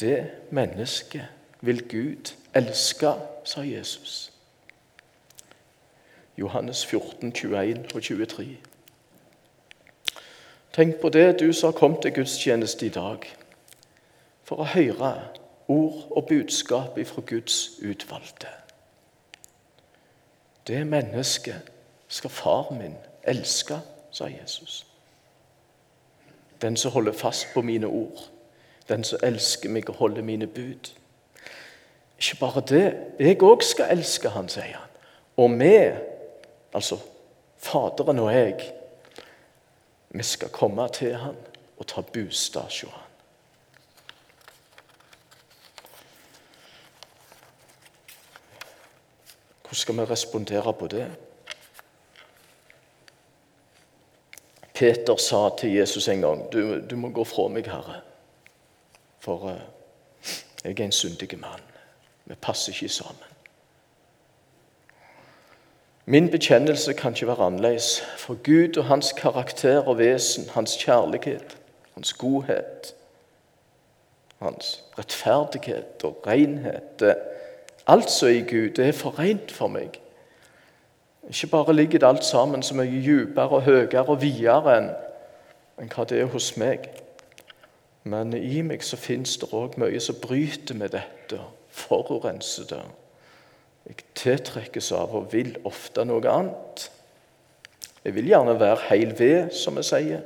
Det 0.00 0.30
mennesket 0.54 1.26
vil 1.60 1.82
Gud 1.90 2.32
elske, 2.54 3.12
sa 3.44 3.62
Jesus. 3.66 4.32
Johannes 6.38 6.86
14, 6.86 7.32
21 7.32 7.84
og 7.94 8.02
23. 8.02 8.56
Tenk 10.72 10.96
på 10.96 11.08
det, 11.08 11.40
du 11.40 11.52
som 11.52 11.72
har 11.72 11.78
kommet 11.78 12.02
til 12.02 12.12
gudstjeneste 12.12 12.86
i 12.86 12.94
dag, 12.94 13.26
for 14.44 14.62
å 14.62 14.70
høre 14.70 15.12
ord 15.68 16.06
og 16.10 16.26
budskap 16.28 16.98
ifra 16.98 17.22
Guds 17.26 17.70
utvalgte. 17.82 18.50
Det 20.66 20.86
mennesket 20.86 21.70
skal 22.08 22.30
far 22.30 22.70
min 22.74 22.94
elske, 23.22 23.80
sa 24.10 24.26
Jesus. 24.26 24.86
Den 26.62 26.76
som 26.76 26.92
holder 26.92 27.12
fast 27.12 27.46
på 27.54 27.62
mine 27.62 27.86
ord, 27.86 28.28
den 28.88 29.04
som 29.04 29.18
elsker 29.22 29.70
meg 29.70 29.90
og 29.90 29.96
holder 29.96 30.22
mine 30.22 30.46
bud. 30.46 30.90
Ikke 32.18 32.36
bare 32.40 32.62
det, 32.68 32.86
jeg 33.18 33.42
òg 33.42 33.62
skal 33.64 33.90
elske 33.96 34.28
han, 34.28 34.48
sier 34.48 34.76
han. 34.76 34.90
Og 35.36 35.54
vi, 35.60 35.74
altså 36.74 36.98
Faderen 37.60 38.18
og 38.18 38.30
jeg, 38.32 38.72
vi 40.10 40.22
skal 40.22 40.48
komme 40.48 40.88
til 40.88 41.14
han 41.16 41.36
og 41.78 41.86
ta 41.86 42.00
bostad 42.00 42.62
hos 42.62 42.80
han. 42.80 43.06
Hvordan 49.62 49.74
skal 49.74 49.94
vi 49.94 50.04
respondere 50.04 50.74
på 50.74 50.86
det? 50.86 51.16
Peter 54.74 55.16
sa 55.16 55.48
til 55.58 55.74
Jesus 55.74 56.08
en 56.08 56.20
gang 56.20 56.52
du, 56.52 56.80
du 56.90 56.96
må 56.96 57.08
gå 57.08 57.24
fra 57.24 57.48
meg, 57.52 57.66
Herre, 57.68 58.00
for 59.20 59.44
uh, 59.44 59.58
jeg 60.64 60.72
er 60.72 60.84
en 60.84 60.92
syndig 60.92 61.38
mann. 61.38 61.60
Vi 62.24 62.34
passer 62.34 62.72
ikke 62.72 62.88
sammen. 62.88 63.29
Min 66.10 66.30
bekjennelse 66.30 66.92
kan 66.92 67.12
ikke 67.12 67.26
være 67.26 67.46
annerledes, 67.46 68.00
for 68.18 68.34
Gud 68.34 68.76
og 68.76 68.84
hans 68.84 69.12
karakter 69.12 69.78
og 69.78 69.98
vesen, 69.98 70.48
hans 70.54 70.76
kjærlighet, 70.84 71.58
hans 71.94 72.12
godhet, 72.12 72.94
hans 74.38 74.84
rettferdighet 74.98 76.04
og 76.04 76.22
renhet 76.26 77.14
Alt 77.86 78.10
som 78.10 78.28
er 78.28 78.32
i 78.32 78.40
Gud, 78.40 78.70
det 78.70 78.88
er 78.88 78.92
for 78.92 79.18
rent 79.18 79.52
for 79.52 79.68
meg. 79.68 80.00
Ikke 81.28 81.46
bare 81.46 81.74
ligger 81.74 81.98
det 81.98 82.08
alt 82.08 82.24
sammen 82.24 82.62
så 82.62 82.74
mye 82.74 83.02
dypere 83.06 83.48
og 83.48 83.62
høyere 83.62 84.02
og 84.08 84.22
videre 84.22 84.78
enn, 84.78 84.90
enn 85.78 85.92
hva 85.94 86.08
det 86.10 86.18
er 86.20 86.32
hos 86.34 86.56
meg. 86.56 86.90
Men 88.02 88.34
i 88.34 88.62
meg 88.66 88.82
så 88.82 88.98
fins 88.98 89.36
det 89.38 89.52
òg 89.54 89.78
mye 89.78 90.00
som 90.02 90.18
bryter 90.22 90.74
med 90.74 90.88
dette, 90.88 91.38
forurenser 91.70 92.66
det. 92.74 92.82
Jeg 93.88 94.04
tiltrekkes 94.14 94.90
av 94.92 95.14
og 95.16 95.30
vil 95.32 95.54
ofte 95.68 96.04
noe 96.04 96.28
annet. 96.30 96.90
Jeg 98.04 98.14
vil 98.16 98.30
gjerne 98.30 98.56
være 98.60 98.88
heil 98.88 99.14
ved, 99.18 99.50
som 99.56 99.76
vi 99.76 99.84
sier. 99.84 100.24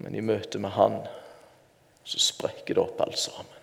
Men 0.00 0.14
i 0.16 0.24
møte 0.24 0.58
med 0.58 0.74
Han 0.78 1.00
så 2.04 2.18
sprekker 2.22 2.74
det 2.74 2.82
opp 2.82 3.02
alt 3.04 3.18
sammen. 3.20 3.58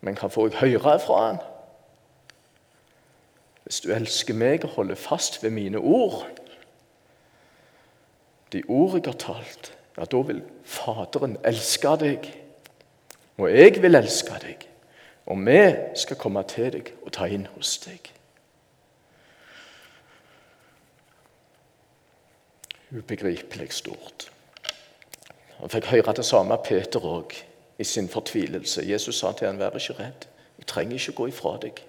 Men 0.00 0.16
hva 0.16 0.30
får 0.32 0.48
jeg 0.48 0.78
høre 0.78 0.94
fra 1.02 1.18
han? 1.26 1.40
Hvis 3.66 3.82
du 3.84 3.90
elsker 3.92 4.34
meg 4.34 4.64
og 4.64 4.78
holder 4.78 4.96
fast 4.98 5.42
ved 5.42 5.52
mine 5.54 5.78
ord, 5.78 6.24
de 8.52 8.62
ord 8.66 8.96
jeg 8.96 9.04
har 9.06 9.18
talt, 9.20 9.72
ja, 9.98 10.06
da 10.08 10.22
vil 10.26 10.40
Faderen 10.64 11.36
elske 11.46 11.92
deg. 12.00 12.26
Og 13.38 13.50
jeg 13.50 13.76
vil 13.82 13.98
elske 13.98 14.40
deg. 14.42 14.69
Og 15.30 15.38
vi 15.46 15.74
skal 15.94 16.16
komme 16.18 16.42
til 16.42 16.72
deg 16.74 16.88
og 17.06 17.12
ta 17.14 17.28
inn 17.30 17.44
hos 17.54 17.76
deg. 17.84 18.08
Ubegripelig 22.90 23.68
stort. 23.72 24.26
Han 25.60 25.70
fikk 25.70 25.86
høre 25.92 26.16
det 26.18 26.24
samme 26.26 26.56
av 26.56 26.64
Peter 26.66 27.06
òg 27.06 27.36
i 27.78 27.86
sin 27.86 28.08
fortvilelse. 28.10 28.82
Jesus 28.90 29.20
sa 29.20 29.32
til 29.32 29.46
han, 29.46 29.58
'Vær 29.58 29.76
ikke 29.76 29.98
redd. 30.02 30.26
Jeg 30.58 30.66
trenger 30.66 30.94
ikke 30.94 31.12
gå 31.12 31.26
ifra 31.26 31.58
deg.' 31.62 31.84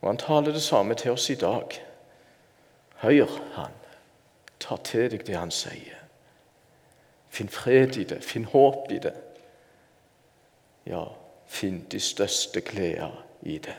Og 0.00 0.08
Han 0.08 0.16
taler 0.16 0.52
det 0.52 0.62
samme 0.62 0.94
til 0.94 1.10
oss 1.10 1.30
i 1.30 1.34
dag. 1.34 1.68
Hør 2.94 3.52
han. 3.52 3.72
Ta 4.60 4.76
til 4.76 5.10
deg 5.10 5.26
det 5.26 5.36
han 5.36 5.50
sier. 5.50 5.96
Finn 7.28 7.48
fred 7.48 7.96
i 7.96 8.04
det. 8.04 8.24
Finn 8.24 8.44
håp 8.44 8.90
i 8.90 8.98
det. 8.98 9.14
Ja, 10.86 11.04
finn 11.50 11.84
de 11.90 12.00
største 12.00 12.62
gleder 12.64 13.14
i 13.42 13.58
det. 13.58 13.76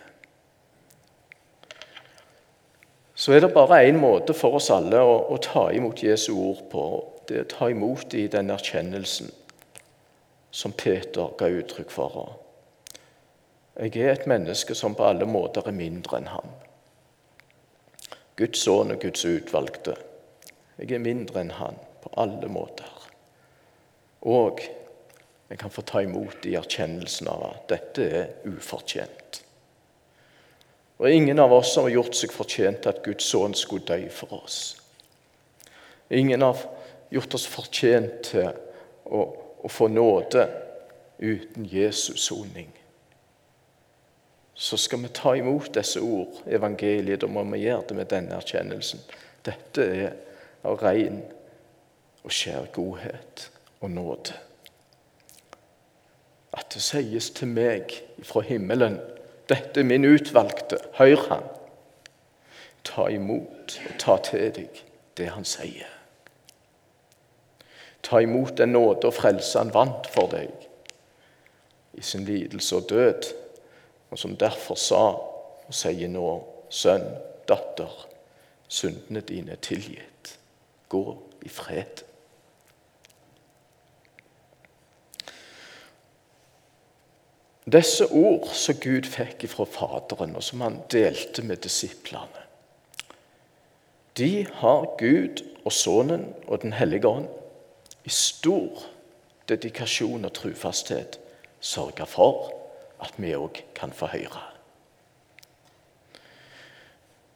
Så 3.15 3.35
er 3.35 3.43
det 3.43 3.53
bare 3.53 3.83
én 3.85 3.99
måte 4.01 4.33
for 4.33 4.57
oss 4.57 4.71
alle 4.73 4.99
å, 5.05 5.13
å 5.29 5.37
ta 5.37 5.67
imot 5.71 6.03
Jesu 6.03 6.31
ord 6.33 6.63
på. 6.71 6.85
Det 7.29 7.37
er 7.37 7.45
å 7.45 7.51
ta 7.51 7.69
imot 7.69 8.15
i 8.17 8.25
den 8.31 8.49
erkjennelsen 8.49 9.29
som 10.51 10.73
Peter 10.75 11.29
ga 11.37 11.47
uttrykk 11.47 11.93
for. 11.93 12.17
Jeg 13.77 13.95
er 14.01 14.11
et 14.11 14.27
menneske 14.27 14.75
som 14.75 14.97
på 14.97 15.05
alle 15.07 15.27
måter 15.29 15.69
er 15.69 15.77
mindre 15.77 16.17
enn 16.17 16.31
ham. 16.33 16.49
Guds 18.41 18.65
sønn 18.65 18.91
og 18.95 18.99
Guds 19.05 19.23
utvalgte. 19.27 19.95
Jeg 20.81 20.97
er 20.97 21.03
mindre 21.03 21.43
enn 21.43 21.53
han 21.55 21.77
på 22.01 22.11
alle 22.19 22.49
måter. 22.51 22.89
Og 24.27 24.59
jeg 25.51 25.59
kan 25.59 25.73
få 25.73 25.83
ta 25.83 26.01
imot 26.01 26.47
i 26.47 26.55
erkjennelsen 26.55 27.27
av 27.27 27.43
at 27.49 27.67
dette 27.69 28.07
er 28.07 28.29
ufortjent. 28.47 29.41
Og 31.01 31.11
ingen 31.11 31.39
av 31.43 31.51
oss 31.53 31.75
har 31.75 31.89
gjort 31.91 32.15
seg 32.15 32.31
fortjent 32.31 32.83
til 32.83 32.93
at 32.93 33.03
Guds 33.03 33.27
sønn 33.27 33.55
skulle 33.57 33.85
dø 33.85 33.99
for 34.13 34.39
oss. 34.39 34.59
Ingen 36.09 36.45
har 36.45 36.59
gjort 37.11 37.35
oss 37.35 37.47
fortjent 37.49 38.21
til 38.31 38.51
å 39.11 39.25
å 39.61 39.69
få 39.69 39.87
nåde 39.87 40.47
uten 41.17 41.65
Jesus 41.65 42.25
soning. 42.25 42.69
Så 44.53 44.77
skal 44.77 45.01
vi 45.01 45.09
ta 45.13 45.35
imot 45.37 45.73
disse 45.73 46.01
ord, 46.01 46.41
evangeliet, 46.45 47.21
da 47.21 47.29
må 47.29 47.43
vi 47.53 47.63
gjøre 47.65 47.87
det 47.89 47.97
med 47.97 48.09
denne 48.11 48.37
erkjennelsen. 48.37 49.01
Dette 49.45 49.85
er 49.85 50.15
av 50.67 50.81
ren 50.81 51.21
og 52.21 52.33
skjær 52.33 52.69
godhet 52.73 53.47
og 53.81 53.93
nåde. 53.93 54.37
At 56.53 56.73
det 56.73 56.83
sies 56.83 57.29
til 57.35 57.47
meg 57.47 57.93
fra 58.27 58.43
himmelen 58.43 58.99
dette 59.51 59.81
er 59.81 59.87
min 59.87 60.05
utvalgte, 60.05 60.77
hør 60.95 61.25
han. 61.29 61.43
Ta 62.87 63.07
imot 63.11 63.75
og 63.87 63.97
ta 63.99 64.15
til 64.23 64.53
deg 64.55 64.83
det 65.19 65.27
han 65.35 65.45
sier. 65.45 65.89
Ta 68.01 68.21
imot 68.23 68.55
den 68.57 68.71
nåde 68.73 69.09
og 69.09 69.17
frelse 69.17 69.59
han 69.59 69.73
vant 69.75 70.07
for 70.13 70.31
deg. 70.31 70.51
i 71.93 72.01
sin 72.01 72.23
lidelse 72.25 72.75
og 72.75 72.89
død, 72.89 73.23
og 74.11 74.19
som 74.19 74.37
derfor 74.37 74.75
sa 74.79 75.01
og 75.67 75.75
sier 75.75 76.07
nå, 76.07 76.29
sønn, 76.71 77.03
datter, 77.47 77.91
syndene 78.71 79.19
dine 79.19 79.57
er 79.57 79.59
tilgitt. 79.59 80.37
Gå 80.87 81.03
i 81.43 81.49
fred. 81.51 82.05
Disse 87.71 88.07
ord 88.11 88.49
som 88.57 88.75
Gud 88.83 89.07
fikk 89.07 89.45
fra 89.47 89.65
Faderen, 89.69 90.35
og 90.35 90.43
som 90.43 90.63
han 90.65 90.81
delte 90.91 91.43
med 91.45 91.61
disiplene, 91.63 92.47
de 94.17 94.45
har 94.59 94.89
Gud 94.99 95.39
og 95.63 95.71
Sønnen 95.71 96.25
og 96.47 96.61
Den 96.61 96.73
hellige 96.75 97.07
ånd 97.07 97.29
i 98.03 98.11
stor 98.11 98.83
dedikasjon 99.47 100.25
og 100.27 100.33
trufasthet 100.35 101.19
sørga 101.63 102.03
for 102.09 102.51
at 103.01 103.15
vi 103.17 103.31
òg 103.37 103.63
kan 103.77 103.95
få 103.95 104.11
høre. 104.11 104.50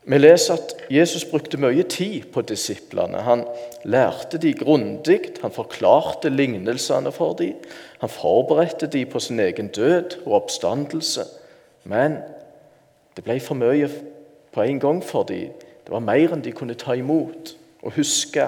Vi 0.06 0.18
leser 0.18 0.54
at 0.54 0.74
Jesus 0.94 1.24
brukte 1.26 1.58
mye 1.58 1.84
tid 1.90 2.28
på 2.34 2.44
disiplene. 2.46 3.24
Han 3.26 3.42
lærte 3.90 4.38
de 4.38 4.52
grundig, 4.54 5.32
han 5.42 5.54
forklarte 5.54 6.30
lignelsene 6.30 7.12
for 7.12 7.34
dem. 7.40 7.58
Han 8.04 8.10
forberedte 8.14 8.88
dem 8.88 9.10
på 9.10 9.20
sin 9.20 9.40
egen 9.40 9.68
død 9.74 10.20
og 10.26 10.44
oppstandelse. 10.44 11.26
Men 11.90 12.20
det 13.18 13.26
ble 13.26 13.40
for 13.42 13.58
mye 13.58 13.90
på 14.54 14.62
en 14.62 14.80
gang 14.80 15.02
for 15.04 15.26
dem. 15.26 15.58
Det 15.58 15.94
var 15.94 16.06
mer 16.06 16.38
enn 16.38 16.46
de 16.46 16.54
kunne 16.54 16.78
ta 16.78 16.94
imot 16.94 17.56
og 17.82 17.98
huske. 17.98 18.46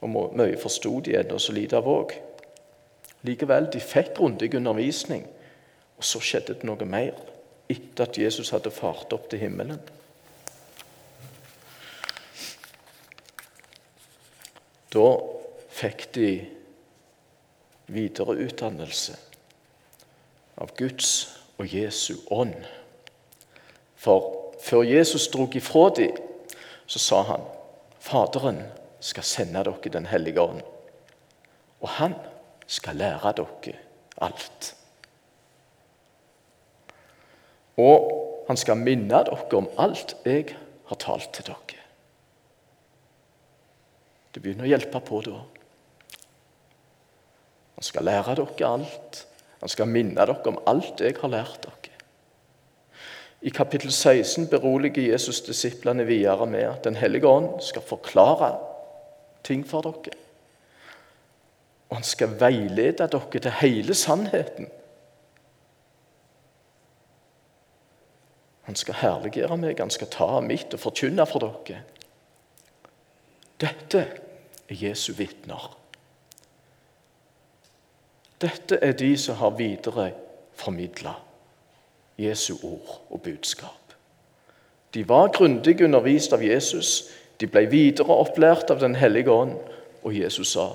Og 0.00 0.08
mye 0.40 0.56
forsto 0.56 1.00
de 1.04 1.20
ennå 1.20 1.36
så 1.36 1.52
lite 1.52 1.76
av 1.76 1.88
òg. 1.88 2.16
Likevel, 3.28 3.68
de 3.72 3.80
fikk 3.84 4.14
grundig 4.16 4.54
undervisning. 4.56 5.26
Og 6.00 6.04
så 6.04 6.20
skjedde 6.24 6.56
det 6.56 6.64
noe 6.64 6.88
mer 6.88 7.12
etter 7.68 8.08
at 8.08 8.16
Jesus 8.16 8.56
hadde 8.56 8.72
fart 8.72 9.12
opp 9.12 9.28
til 9.28 9.44
himmelen. 9.44 9.80
Da 14.90 15.06
fikk 15.70 16.08
de 16.14 16.30
videreutdannelse 17.90 19.16
av 20.60 20.74
Guds 20.78 21.12
og 21.58 21.70
Jesu 21.74 22.16
ånd. 22.30 22.56
For 24.00 24.52
før 24.62 24.84
Jesus 24.88 25.28
drog 25.32 25.54
ifra 25.56 25.88
dem, 25.96 26.18
så 26.86 26.98
sa 26.98 27.22
han 27.30 27.48
Faderen 28.00 28.62
skal 29.00 29.24
sende 29.28 29.60
dere 29.64 29.92
Den 29.92 30.06
hellige 30.06 30.40
ånd, 30.40 30.62
og 31.80 31.88
han 32.00 32.14
skal 32.66 32.96
lære 32.96 33.32
dere 33.36 33.76
alt. 34.20 34.74
Og 37.76 38.08
han 38.48 38.56
skal 38.56 38.80
minne 38.80 39.22
dere 39.24 39.56
om 39.56 39.68
alt 39.78 40.16
jeg 40.24 40.56
har 40.88 40.96
talt 40.96 41.32
til 41.36 41.46
dere. 41.52 41.79
Det 44.30 44.42
begynner 44.42 44.68
å 44.68 44.70
hjelpe 44.70 45.00
på 45.02 45.20
da. 45.26 45.40
Han 47.80 47.86
skal 47.86 48.06
lære 48.06 48.36
dere 48.38 48.68
alt. 48.68 49.24
Han 49.60 49.72
skal 49.72 49.88
minne 49.90 50.20
dere 50.20 50.40
om 50.48 50.60
alt 50.70 51.00
jeg 51.02 51.18
har 51.20 51.32
lært 51.32 51.62
dere. 51.66 51.76
I 53.40 53.50
kapittel 53.56 53.88
16 53.88 54.50
beroliger 54.52 55.06
Jesus 55.14 55.40
disiplene 55.46 56.04
videre 56.04 56.44
med 56.46 56.66
at 56.68 56.84
Den 56.84 56.98
hellige 57.00 57.28
ånd 57.28 57.62
skal 57.64 57.82
forklare 57.82 58.50
ting 59.42 59.64
for 59.66 59.80
dere. 59.86 60.16
Og 61.88 61.96
han 61.96 62.04
skal 62.06 62.36
veilede 62.40 63.08
dere 63.08 63.40
til 63.40 63.56
hele 63.62 63.96
sannheten. 63.96 64.68
Han 68.68 68.76
skal 68.76 69.00
herliggjøre 69.00 69.56
meg, 69.56 69.80
han 69.80 69.90
skal 69.90 70.12
ta 70.12 70.28
av 70.36 70.44
mitt 70.46 70.76
og 70.76 70.84
forkynne 70.84 71.24
for 71.26 71.42
dere. 71.42 71.80
Dette 73.60 74.06
er 74.68 74.74
Jesu 74.74 75.12
vitner. 75.12 75.76
Dette 78.40 78.78
er 78.80 78.92
de 78.96 79.10
som 79.20 79.36
har 79.36 79.56
videreformidla 79.58 81.12
Jesu 82.18 82.54
ord 82.62 83.02
og 83.10 83.20
budskap. 83.22 83.94
De 84.94 85.08
var 85.08 85.28
grundig 85.28 85.76
undervist 85.84 86.32
av 86.32 86.42
Jesus, 86.44 87.10
de 87.40 87.46
ble 87.46 87.66
videre 87.70 88.16
opplært 88.16 88.72
av 88.72 88.80
Den 88.80 88.96
hellige 88.96 89.30
ånd, 89.30 89.54
og 90.02 90.16
Jesus 90.16 90.52
sa, 90.56 90.72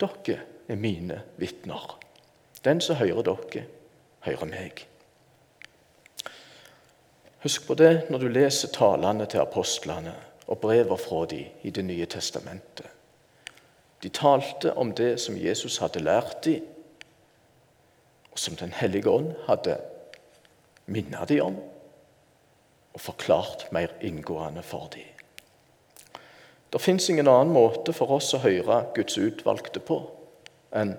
'Dere 0.00 0.40
er 0.68 0.76
mine 0.76 1.22
vitner.' 1.36 1.98
Den 2.64 2.80
som 2.80 2.96
hører 2.96 3.22
dere, 3.22 3.64
hører 4.20 4.44
meg. 4.44 4.86
Husk 7.38 7.66
på 7.66 7.74
det 7.74 8.10
når 8.10 8.18
du 8.18 8.28
leser 8.28 8.68
talene 8.72 9.26
til 9.26 9.40
apostlene 9.40 10.14
og 10.46 10.58
brever 10.58 10.96
fra 10.96 11.26
dem 11.26 11.44
i 11.62 11.70
Det 11.70 11.84
nye 11.84 12.06
testamentet. 12.06 12.86
De 14.02 14.08
talte 14.08 14.74
om 14.76 14.92
det 14.92 15.20
som 15.20 15.36
Jesus 15.36 15.78
hadde 15.78 16.02
lært 16.04 16.44
dem, 16.44 16.66
og 18.32 18.38
som 18.38 18.56
Den 18.56 18.72
hellige 18.72 19.10
ånd 19.10 19.32
hadde 19.46 19.78
minnet 20.86 21.28
dem 21.28 21.42
om 21.42 21.56
og 22.94 23.00
forklart 23.00 23.72
mer 23.72 23.88
inngående 24.00 24.62
for 24.62 24.88
dem. 24.92 25.08
Det 26.72 26.80
fins 26.80 27.08
ingen 27.08 27.28
annen 27.28 27.54
måte 27.54 27.92
for 27.94 28.10
oss 28.16 28.32
å 28.34 28.42
høre 28.42 28.84
Guds 28.94 29.18
utvalgte 29.18 29.80
på 29.80 30.00
enn 30.74 30.96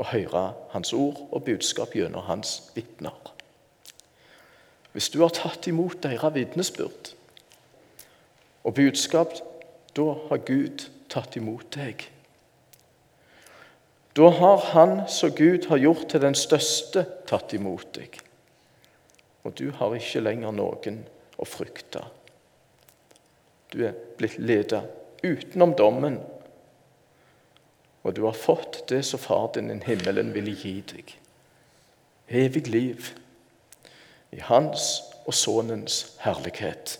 å 0.00 0.06
høre 0.08 0.44
Hans 0.72 0.92
ord 0.96 1.20
og 1.30 1.44
budskap 1.44 1.92
gjennom 1.96 2.24
Hans 2.24 2.70
vitner. 2.74 3.16
Hvis 4.92 5.10
du 5.12 5.20
har 5.20 5.34
tatt 5.36 5.68
imot 5.68 6.00
deres 6.02 6.34
vitnesbyrd, 6.34 7.12
og 8.68 8.74
budskap, 8.76 9.32
da 9.96 10.12
har 10.28 10.44
Gud 10.44 10.84
tatt 11.08 11.38
imot 11.40 11.70
deg. 11.72 12.04
Da 14.12 14.28
har 14.34 14.64
Han 14.74 15.08
som 15.08 15.32
Gud 15.32 15.68
har 15.70 15.80
gjort 15.80 16.08
til 16.10 16.20
den 16.20 16.34
største, 16.36 17.06
tatt 17.26 17.54
imot 17.56 17.94
deg. 17.96 18.18
Og 19.44 19.56
du 19.58 19.70
har 19.72 19.94
ikke 19.96 20.20
lenger 20.20 20.52
noen 20.52 21.00
å 21.38 21.48
frykte. 21.48 22.02
Du 23.72 23.84
er 23.86 23.96
blitt 24.18 24.36
ledet 24.36 24.84
utenom 25.24 25.72
dommen, 25.78 26.20
og 28.02 28.14
du 28.14 28.24
har 28.26 28.36
fått 28.36 28.82
det 28.88 29.00
som 29.04 29.20
Far 29.20 29.48
din 29.54 29.70
i 29.72 29.80
himmelen 29.86 30.34
ville 30.34 30.52
gi 30.52 30.76
deg. 30.92 31.16
Evig 32.28 32.68
liv 32.68 33.12
i 34.36 34.40
Hans 34.44 34.90
og 35.24 35.34
Sønnens 35.34 36.18
herlighet. 36.20 36.98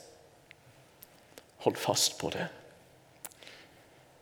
Hold 1.65 1.77
fast 1.77 2.19
på 2.21 2.31
det, 2.31 2.47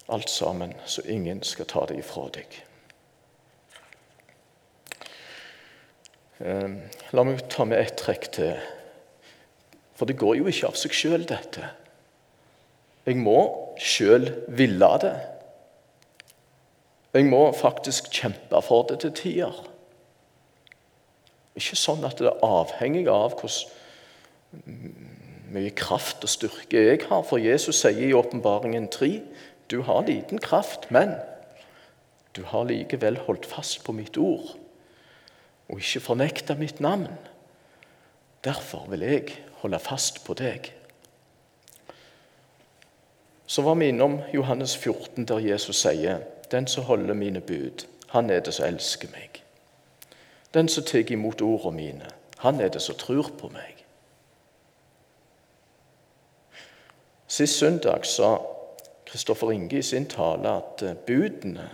alt 0.06 0.30
sammen, 0.30 0.74
så 0.86 1.02
ingen 1.02 1.42
skal 1.42 1.68
ta 1.68 1.84
det 1.86 1.98
ifra 2.00 2.28
deg. 2.32 2.62
Ehm, 6.38 6.78
la 7.12 7.24
meg 7.24 7.46
ta 7.52 7.64
med 7.68 7.80
ett 7.80 7.96
trekk 8.00 8.30
til. 8.36 8.56
For 9.96 10.08
det 10.08 10.18
går 10.20 10.38
jo 10.40 10.48
ikke 10.50 10.70
av 10.70 10.76
seg 10.80 10.96
sjøl, 10.96 11.24
dette. 11.28 11.70
Jeg 13.06 13.20
må 13.20 13.38
sjøl 13.80 14.28
ville 14.48 14.90
det. 15.02 15.14
Jeg 17.16 17.28
må 17.30 17.46
faktisk 17.56 18.10
kjempe 18.12 18.60
for 18.64 18.84
det 18.90 19.00
til 19.04 19.14
tider. 19.16 19.60
Ikke 21.56 21.78
sånn 21.80 22.04
at 22.04 22.18
det 22.20 22.28
er 22.28 22.44
avhengig 22.44 23.06
av 23.08 23.38
hvordan 23.38 25.05
mye 25.52 25.70
kraft 25.70 26.24
og 26.24 26.30
styrke 26.30 26.82
jeg 26.88 27.00
har. 27.08 27.22
For 27.22 27.42
Jesus 27.42 27.80
sier 27.82 28.08
i 28.08 28.14
Åpenbaringen 28.16 28.88
3 28.92 29.20
du 29.70 29.80
har 29.82 30.06
liten 30.06 30.38
kraft, 30.38 30.90
men 30.94 31.16
du 32.36 32.44
har 32.46 32.68
likevel 32.68 33.18
holdt 33.26 33.46
fast 33.46 33.82
på 33.84 33.92
mitt 33.92 34.18
ord 34.18 34.54
og 35.66 35.80
ikke 35.82 36.00
fornekta 36.00 36.54
mitt 36.54 36.80
navn. 36.80 37.08
Derfor 38.44 38.86
vil 38.90 39.02
jeg 39.02 39.32
holde 39.62 39.78
fast 39.82 40.20
på 40.24 40.36
deg. 40.38 40.70
Så 43.46 43.62
var 43.62 43.74
vi 43.74 43.88
innom 43.88 44.20
Johannes 44.34 44.76
14, 44.76 45.24
der 45.24 45.38
Jesus 45.38 45.76
sier, 45.76 46.18
'Den 46.50 46.66
som 46.66 46.84
holder 46.84 47.14
mine 47.14 47.40
bud, 47.40 47.86
han 48.08 48.30
er 48.30 48.40
det 48.40 48.54
som 48.54 48.66
elsker 48.66 49.08
meg.' 49.12 49.42
'Den 50.54 50.68
som 50.68 50.84
tar 50.84 51.12
imot 51.12 51.42
ordene 51.42 51.76
mine, 51.76 52.06
han 52.38 52.60
er 52.60 52.68
det 52.68 52.82
som 52.82 52.94
tror 52.94 53.30
på 53.38 53.48
meg.' 53.48 53.75
Sist 57.28 57.58
søndag 57.58 58.06
sa 58.06 58.36
Kristoffer 59.06 59.50
Inge 59.50 59.78
i 59.78 59.82
sin 59.82 60.06
tale 60.06 60.56
at 60.60 60.82
eh, 60.82 60.94
budene 61.06 61.68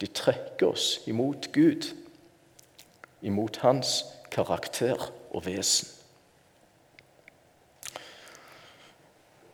de 0.00 0.06
trekker 0.06 0.72
oss 0.72 1.00
imot 1.06 1.52
Gud, 1.54 1.92
imot 3.22 3.56
hans 3.62 4.04
karakter 4.30 5.12
og 5.30 5.46
vesen. 5.46 5.88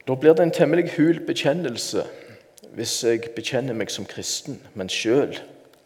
Da 0.09 0.15
blir 0.17 0.33
det 0.33 0.47
en 0.47 0.57
temmelig 0.57 0.95
hul 0.97 1.21
bekjennelse 1.27 2.07
hvis 2.77 2.95
jeg 3.05 3.33
bekjenner 3.37 3.77
meg 3.77 3.91
som 3.91 4.07
kristen, 4.09 4.61
men 4.75 4.89
sjøl 4.93 5.37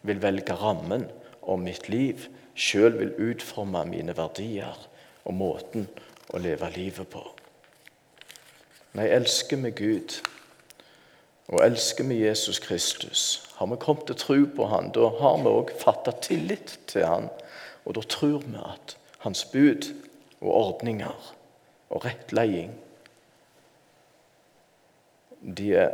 vil 0.03 0.21
velge 0.23 0.55
rammen 0.55 1.09
om 1.41 1.63
mitt 1.65 1.89
liv 1.91 2.27
sjøl 2.55 2.97
vil 2.99 3.13
utforme 3.31 3.83
mine 3.89 4.15
verdier 4.17 4.77
og 5.25 5.37
måten 5.37 5.87
å 6.33 6.41
leve 6.41 6.69
livet 6.75 7.09
på. 7.09 7.23
Nei, 8.93 9.07
elsker 9.09 9.57
vi 9.57 9.71
Gud 9.73 10.19
og 11.47 11.63
elsker 11.65 12.05
vi 12.07 12.21
Jesus 12.23 12.59
Kristus, 12.59 13.49
har 13.55 13.65
vi 13.65 13.77
kommet 13.81 14.05
til 14.07 14.15
tro 14.15 14.37
på 14.55 14.67
Han, 14.69 14.91
da 14.93 15.09
har 15.19 15.39
vi 15.41 15.49
òg 15.49 15.73
fatta 15.81 16.13
tillit 16.21 16.77
til 16.87 17.05
Han. 17.05 17.27
Og 17.85 17.95
da 17.97 18.03
tror 18.09 18.45
vi 18.45 18.57
at 18.57 18.95
Hans 19.25 19.43
bud 19.45 19.89
og 20.41 20.49
ordninger 20.53 21.33
og 21.89 22.05
rettleding 22.05 22.73
de 25.43 25.73
er 25.75 25.91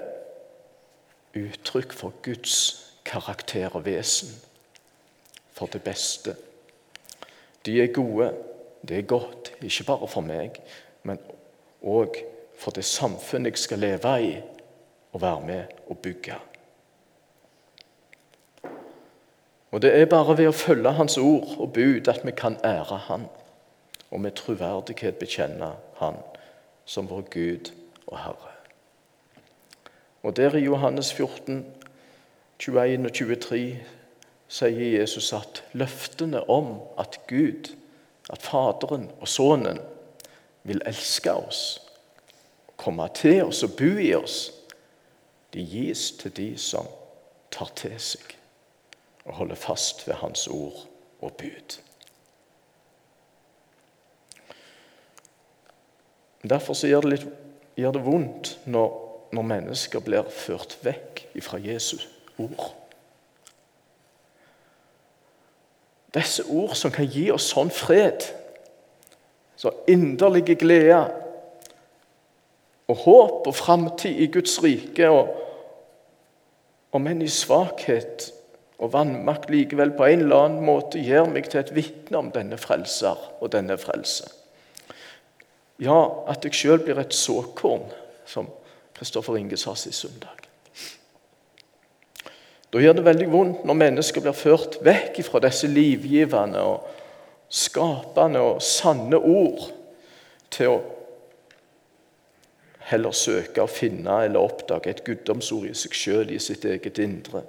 uttrykk 1.38 1.94
for 1.94 2.14
Guds 2.24 2.58
karakter 3.06 3.70
og 3.74 3.86
vesen 3.86 4.36
for 5.58 5.66
det 5.66 5.82
beste. 5.84 6.36
De 7.66 7.82
er 7.82 7.94
gode, 7.94 8.34
det 8.88 8.98
er 8.98 9.08
godt, 9.08 9.52
ikke 9.62 9.84
bare 9.84 10.08
for 10.08 10.22
meg, 10.22 10.60
men 11.04 11.18
òg 11.82 12.14
for 12.14 12.39
det 12.76 12.86
samfunnet 12.86 13.56
jeg 13.56 13.58
skal 13.58 13.80
leve 13.80 14.16
i 14.24 14.32
og 15.14 15.22
være 15.22 15.42
med 15.42 15.64
og 15.90 15.98
bygge. 15.98 16.36
Og 19.72 19.82
Det 19.82 20.02
er 20.02 20.06
bare 20.06 20.38
ved 20.38 20.48
å 20.50 20.56
følge 20.56 20.92
Hans 20.98 21.18
ord 21.18 21.56
og 21.58 21.74
bud 21.74 22.08
at 22.10 22.26
vi 22.26 22.32
kan 22.32 22.58
ære 22.66 22.98
Han, 23.08 23.28
og 24.12 24.22
med 24.22 24.32
troverdighet 24.32 25.16
bekjenne 25.22 25.74
Han 26.02 26.18
som 26.86 27.10
vår 27.10 27.22
Gud 27.30 27.72
og 28.08 28.18
Herre. 28.18 28.54
Og 30.24 30.36
der 30.36 30.56
i 30.56 30.66
Johannes 30.66 31.14
14, 31.14 31.66
21 32.60 33.06
og 33.06 33.14
23 33.14 33.80
sier 34.50 35.00
Jesus 35.00 35.34
at 35.34 35.64
løftene 35.74 36.42
om 36.50 36.80
at 37.00 37.20
Gud, 37.28 37.70
at 38.30 38.42
Faderen 38.42 39.12
og 39.20 39.28
Sønnen 39.28 39.80
vil 40.64 40.82
elske 40.86 41.34
oss, 41.34 41.89
komme 42.80 43.10
til 43.16 43.44
oss 43.50 43.64
og 43.68 43.76
bo 43.80 43.92
i 44.00 44.14
oss, 44.16 44.40
de 45.54 45.66
gis 45.66 46.12
til 46.20 46.34
de 46.38 46.50
som 46.58 46.88
tar 47.52 47.72
til 47.78 47.98
seg 48.00 48.36
og 49.26 49.36
holder 49.42 49.60
fast 49.60 50.08
ved 50.08 50.18
Hans 50.22 50.48
ord 50.48 50.86
og 51.22 51.34
bud. 51.38 51.78
Derfor 56.50 56.74
gjør 56.88 57.04
det, 57.04 57.12
litt, 57.12 57.26
gjør 57.78 57.98
det 57.98 58.04
vondt 58.06 58.52
når, 58.72 58.94
når 59.36 59.48
mennesker 59.52 60.02
blir 60.02 60.30
ført 60.32 60.78
vekk 60.86 61.26
fra 61.44 61.60
Jesus 61.62 62.08
ord. 62.40 62.72
Disse 66.16 66.46
ord 66.50 66.74
som 66.80 66.94
kan 66.96 67.10
gi 67.12 67.28
oss 67.34 67.52
sånn 67.52 67.70
fred, 67.70 68.24
så 69.60 69.76
inderlige 69.92 70.56
glede 70.58 71.04
og 72.90 73.04
håp 73.06 73.48
og 73.48 73.56
framtid 73.56 74.18
i 74.18 74.28
Guds 74.34 74.58
rike. 74.64 75.10
Og, 75.10 75.30
om 76.96 77.08
enn 77.08 77.22
i 77.22 77.30
svakhet 77.30 78.32
og 78.80 78.94
vannmakt 78.96 79.52
likevel 79.52 79.92
på 79.98 80.08
en 80.08 80.26
eller 80.26 80.46
annen 80.48 80.66
måte 80.66 81.02
gjør 81.04 81.30
meg 81.30 81.52
til 81.52 81.62
et 81.62 81.74
vitne 81.76 82.18
om 82.18 82.32
denne 82.34 82.58
frelser 82.58 83.20
og 83.40 83.52
denne 83.54 83.78
frelse. 83.78 84.30
Ja, 85.80 86.00
at 86.28 86.44
jeg 86.44 86.58
sjøl 86.58 86.82
blir 86.84 87.00
et 87.00 87.16
såkorn, 87.16 87.86
som 88.28 88.50
Kristoffer 88.98 89.38
Inge 89.40 89.60
sa 89.60 89.76
sist 89.80 90.02
søndag. 90.04 90.40
Da 92.70 92.82
gjør 92.82 93.00
det 93.00 93.06
veldig 93.06 93.28
vondt 93.32 93.62
når 93.66 93.78
mennesker 93.80 94.24
blir 94.24 94.38
ført 94.38 94.78
vekk 94.86 95.22
fra 95.26 95.42
disse 95.42 95.70
livgivende 95.72 96.62
og 96.62 96.90
skapende 97.50 98.42
og 98.46 98.62
sanne 98.62 99.18
ord 99.18 99.70
til 100.54 100.76
å 100.76 100.82
heller 102.90 103.14
søke 103.16 103.64
å 103.64 103.70
finne 103.70 104.24
eller 104.26 104.42
oppdage 104.42 104.90
et 104.90 105.04
guddomsord 105.06 105.70
i 105.70 105.76
seg 105.78 105.96
sjøl, 105.96 106.32
i 106.34 106.40
sitt 106.42 106.66
eget 106.66 107.00
indre. 107.02 107.44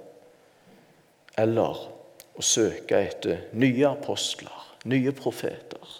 Eller 1.39 1.85
å 2.37 2.45
søke 2.45 2.99
etter 2.99 3.47
nye 3.57 3.87
apostler, 3.89 4.67
nye 4.85 5.13
profeter, 5.15 5.97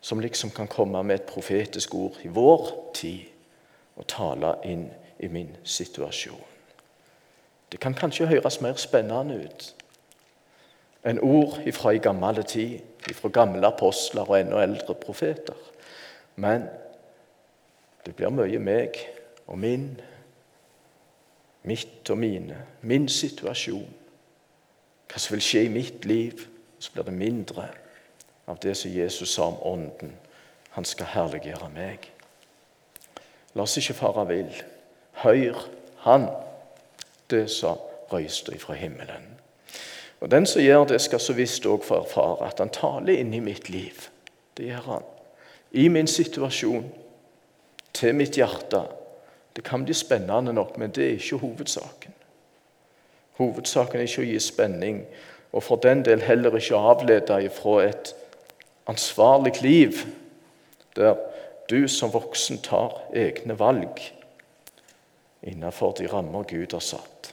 som 0.00 0.20
liksom 0.20 0.52
kan 0.56 0.70
komme 0.70 1.02
med 1.04 1.20
et 1.20 1.28
profetisk 1.28 1.94
ord 1.94 2.16
i 2.24 2.30
vår 2.32 2.70
tid 2.96 3.98
og 4.00 4.08
tale 4.08 4.54
inn 4.64 4.86
i 5.20 5.28
min 5.28 5.52
situasjon. 5.64 6.46
Det 7.70 7.78
kan 7.80 7.94
kanskje 7.94 8.30
høres 8.30 8.60
mer 8.64 8.80
spennende 8.80 9.36
ut 9.44 9.68
enn 11.06 11.20
ord 11.24 11.60
fra 11.72 11.94
i 11.96 12.00
gammel 12.02 12.42
tid, 12.44 12.80
fra 13.16 13.30
gamle 13.32 13.64
apostler 13.64 14.28
og 14.28 14.36
enda 14.36 14.60
eldre 14.60 14.96
profeter. 15.00 15.56
Men 16.36 16.66
det 18.06 18.14
blir 18.16 18.32
mye 18.32 18.58
meg 18.58 18.96
og 19.46 19.58
min, 19.58 20.00
mitt 21.62 22.10
og 22.10 22.18
mine, 22.18 22.62
min 22.82 23.08
situasjon. 23.08 23.88
Hva 25.10 25.18
som 25.18 25.34
vil 25.34 25.44
skje 25.44 25.64
i 25.66 25.74
mitt 25.74 26.04
liv. 26.04 26.46
Så 26.80 26.94
blir 26.94 27.04
det 27.04 27.12
mindre 27.12 27.66
av 28.48 28.56
det 28.62 28.72
som 28.78 28.90
Jesus 28.90 29.34
sa 29.34 29.50
om 29.50 29.58
Ånden. 29.68 30.14
Han 30.70 30.86
skal 30.88 31.10
herliggjøre 31.12 31.68
meg. 31.74 32.06
La 33.52 33.66
oss 33.66 33.76
ikke 33.76 33.98
fare 33.98 34.24
vill. 34.30 34.54
Hør 35.20 35.66
Han 36.06 36.28
det 37.30 37.50
som 37.50 37.76
røyste 38.12 38.58
fra 38.58 38.74
himmelen. 38.74 39.36
Og 40.20 40.30
Den 40.30 40.46
som 40.46 40.62
gjør 40.62 40.84
det, 40.84 41.00
skal 41.00 41.20
så 41.20 41.32
visst 41.32 41.66
òg 41.66 41.84
få 41.84 42.02
erfare 42.02 42.48
at 42.48 42.58
han 42.58 42.72
taler 42.72 43.20
inn 43.20 43.34
i 43.34 43.40
mitt 43.40 43.68
liv. 43.68 44.08
Det 44.56 44.66
gjør 44.66 44.86
han. 44.86 45.02
I 45.70 45.88
min 45.88 46.06
situasjon, 46.06 46.92
til 47.92 48.14
mitt 48.14 48.36
hjerte. 48.38 48.84
Det 49.56 49.64
kan 49.64 49.84
bli 49.84 49.94
spennende 49.94 50.52
nok, 50.52 50.78
men 50.78 50.90
det 50.90 51.04
er 51.04 51.18
ikke 51.18 51.40
hovedsaken. 51.42 52.14
Hovedsaken 53.40 54.00
er 54.00 54.06
ikke 54.06 54.22
å 54.22 54.28
gi 54.28 54.38
spenning, 54.40 55.02
og 55.52 55.64
for 55.66 55.82
den 55.82 56.04
del 56.06 56.22
heller 56.22 56.54
ikke 56.56 56.78
avlede 56.78 57.40
ifra 57.44 57.80
et 57.88 58.14
ansvarlig 58.90 59.62
liv 59.62 60.04
der 60.96 61.16
du 61.70 61.88
som 61.88 62.12
voksen 62.12 62.58
tar 62.62 62.96
egne 63.14 63.58
valg 63.58 64.00
innenfor 65.42 65.94
de 65.98 66.08
rammer 66.10 66.42
Gud 66.42 66.72
har 66.72 66.84
satt. 66.84 67.30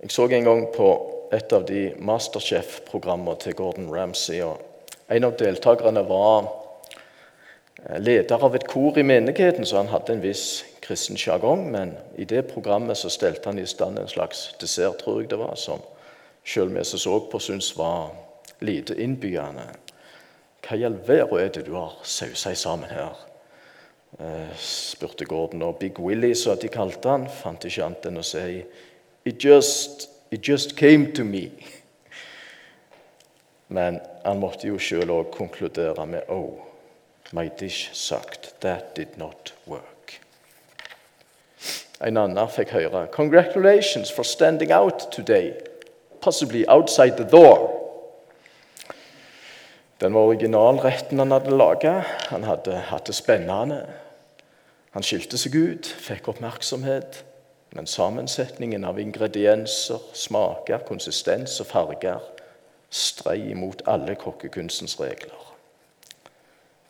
Jeg 0.00 0.10
så 0.10 0.26
en 0.28 0.44
gang 0.44 0.64
på 0.74 0.88
et 1.32 1.52
av 1.52 1.64
de 1.66 1.90
Masterchef-programmene 1.98 3.38
til 3.40 3.54
Gordon 3.54 3.90
Ramsay. 3.94 4.42
og 4.42 4.60
En 5.08 5.24
av 5.24 5.36
deltakerne 5.38 6.02
var 6.08 6.48
leder 7.98 8.44
av 8.44 8.54
et 8.56 8.66
kor 8.66 8.98
i 8.98 9.04
menigheten, 9.06 9.66
så 9.66 9.76
han 9.76 9.90
hadde 9.92 10.16
en 10.16 10.22
viss 10.24 10.64
kristen 10.82 11.18
sjargong. 11.18 11.68
Men 11.70 11.94
i 12.16 12.24
det 12.24 12.42
programmet 12.50 12.98
så 12.98 13.10
stelte 13.12 13.48
han 13.48 13.58
i 13.58 13.66
stand 13.66 13.98
en 13.98 14.10
slags 14.10 14.48
dessert, 14.60 14.98
tror 15.02 15.22
jeg 15.22 15.30
det 15.30 15.40
var, 15.40 15.54
som 15.54 15.82
selv 16.46 16.74
vi 16.74 16.84
som 16.84 16.98
så 16.98 17.20
på, 17.30 17.38
syntes 17.42 17.76
var 17.78 18.10
lite 18.60 18.96
innbydende. 19.02 19.66
Hva 20.66 20.76
i 20.78 20.84
all 20.86 20.98
verden 21.06 21.38
er 21.38 21.50
det 21.54 21.66
du 21.66 21.74
har 21.76 21.94
sausa 22.02 22.54
sammen 22.54 22.90
her? 22.90 23.14
Eh, 24.18 24.54
spurte 24.58 25.24
Gordon. 25.24 25.62
Og 25.62 25.78
Big 25.78 26.00
Willy, 26.00 26.34
som 26.34 26.58
de 26.58 26.70
kalte 26.72 27.10
han, 27.10 27.28
fant 27.30 27.64
ikke 27.64 27.84
annet 27.86 28.10
enn 28.10 28.22
å 28.22 28.26
si 28.26 28.64
It 29.26 29.42
just, 29.42 30.08
it 30.30 30.48
just 30.48 30.76
came 30.76 31.12
to 31.12 31.24
me. 31.24 31.50
Men 33.68 33.98
han 34.24 34.38
måtte 34.38 34.70
jo 34.70 34.78
sjøl 34.78 35.10
òg 35.10 35.32
konkludere 35.34 36.06
med 36.06 36.30
Oh, 36.30 36.65
my 37.32 37.48
dish 37.58 37.90
sucked. 37.92 38.60
That 38.60 38.94
did 38.94 39.18
not 39.18 39.52
work. 39.66 40.20
En 42.00 42.16
annen 42.16 42.48
fikk 42.52 42.74
høre 42.76 43.06
Congratulations 43.12 44.10
for 44.10 44.22
standing 44.22 44.72
out 44.72 45.08
today. 45.12 45.54
Possibly 46.20 46.64
outside 46.68 47.16
the 47.16 47.28
door. 47.30 47.72
Den 50.00 50.14
var 50.14 50.20
originalretten 50.20 51.18
han 51.18 51.30
hadde 51.30 51.56
laga. 51.56 52.02
Han 52.28 52.44
hadde 52.44 52.76
hatt 52.90 53.06
det 53.06 53.14
spennende. 53.14 53.86
Han 54.92 55.04
skilte 55.04 55.38
seg 55.40 55.56
ut, 55.56 55.88
fikk 55.88 56.28
oppmerksomhet. 56.28 57.22
Men 57.76 57.88
sammensetningen 57.88 58.84
av 58.84 59.00
ingredienser, 59.00 60.00
smaker, 60.12 60.84
konsistens 60.88 61.58
og 61.60 61.68
farger 61.72 62.22
strei 62.90 63.50
imot 63.50 63.82
alle 63.90 64.14
kokkekunstens 64.20 65.00
regler. 65.00 65.45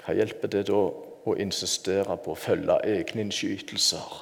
Hva 0.07 0.14
hjelper 0.14 0.51
det 0.55 0.69
da 0.69 0.79
å 1.27 1.33
insistere 1.42 2.14
på 2.23 2.31
å 2.31 2.38
følge 2.38 2.79
egne 2.87 3.25
innskytelser 3.25 4.21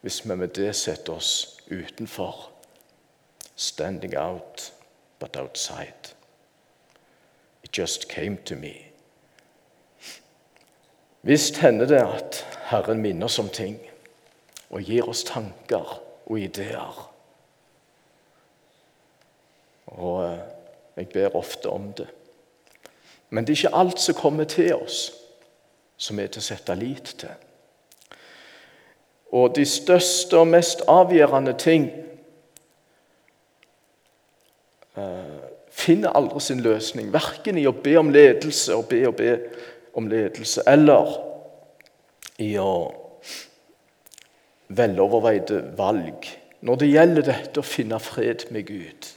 hvis 0.00 0.22
vi 0.24 0.36
med 0.40 0.54
det 0.56 0.70
setter 0.76 1.18
oss 1.18 1.58
utenfor? 1.68 2.46
Standing 3.54 4.16
out, 4.16 4.72
but 5.20 5.36
outside. 5.36 6.14
It 7.62 7.76
just 7.78 8.08
came 8.08 8.38
to 8.48 8.56
me. 8.56 8.72
Visst 11.20 11.60
hender 11.60 11.86
det 11.86 12.00
at 12.00 12.40
Herren 12.72 13.04
minner 13.04 13.28
oss 13.28 13.38
om 13.38 13.52
ting 13.52 13.76
og 14.70 14.88
gir 14.88 15.04
oss 15.08 15.26
tanker 15.28 15.98
og 16.24 16.40
ideer. 16.40 17.04
Og 19.86 20.18
eh, 20.24 20.44
jeg 20.96 21.12
ber 21.12 21.36
ofte 21.36 21.68
om 21.68 21.92
det. 21.92 22.08
Men 23.30 23.44
det 23.44 23.52
er 23.52 23.64
ikke 23.64 23.76
alt 23.76 24.00
som 24.00 24.14
kommer 24.14 24.44
til 24.44 24.74
oss, 24.74 25.12
som 25.96 26.18
er 26.18 26.30
til 26.30 26.42
å 26.42 26.46
sette 26.48 26.76
lit 26.78 27.14
til. 27.18 27.32
Og 29.34 29.54
de 29.56 29.64
største 29.66 30.38
og 30.38 30.50
mest 30.52 30.84
avgjørende 30.90 31.56
ting 31.58 31.88
uh, 34.96 35.42
finner 35.74 36.14
aldri 36.14 36.40
sin 36.40 36.62
løsning. 36.62 37.10
Verken 37.12 37.58
i 37.58 37.66
å 37.66 37.74
be 37.74 37.96
om 37.98 38.12
ledelse 38.14 38.76
og 38.76 38.86
be 38.92 39.02
og 39.08 39.16
be 39.18 39.32
om 39.98 40.06
ledelse, 40.10 40.62
eller 40.70 41.16
i 42.42 42.54
å 42.58 42.70
veloverveide 44.74 45.60
valg 45.78 46.30
når 46.64 46.78
det 46.80 46.88
gjelder 46.88 47.26
dette 47.28 47.60
å 47.60 47.66
finne 47.66 47.98
fred 48.00 48.46
med 48.54 48.64
Gud. 48.70 49.10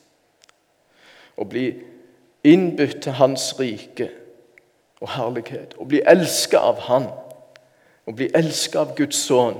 Å 1.39 1.45
bli 1.47 1.69
innbudt 2.47 3.01
til 3.03 3.17
Hans 3.19 3.51
rike 3.59 4.09
og 5.01 5.11
herlighet. 5.13 5.75
Å 5.77 5.85
bli 5.85 6.01
elsket 6.05 6.59
av 6.59 6.79
Han. 6.87 7.09
Å 8.07 8.15
bli 8.15 8.29
elsket 8.35 8.79
av 8.81 8.95
Guds 8.97 9.19
sønn. 9.27 9.59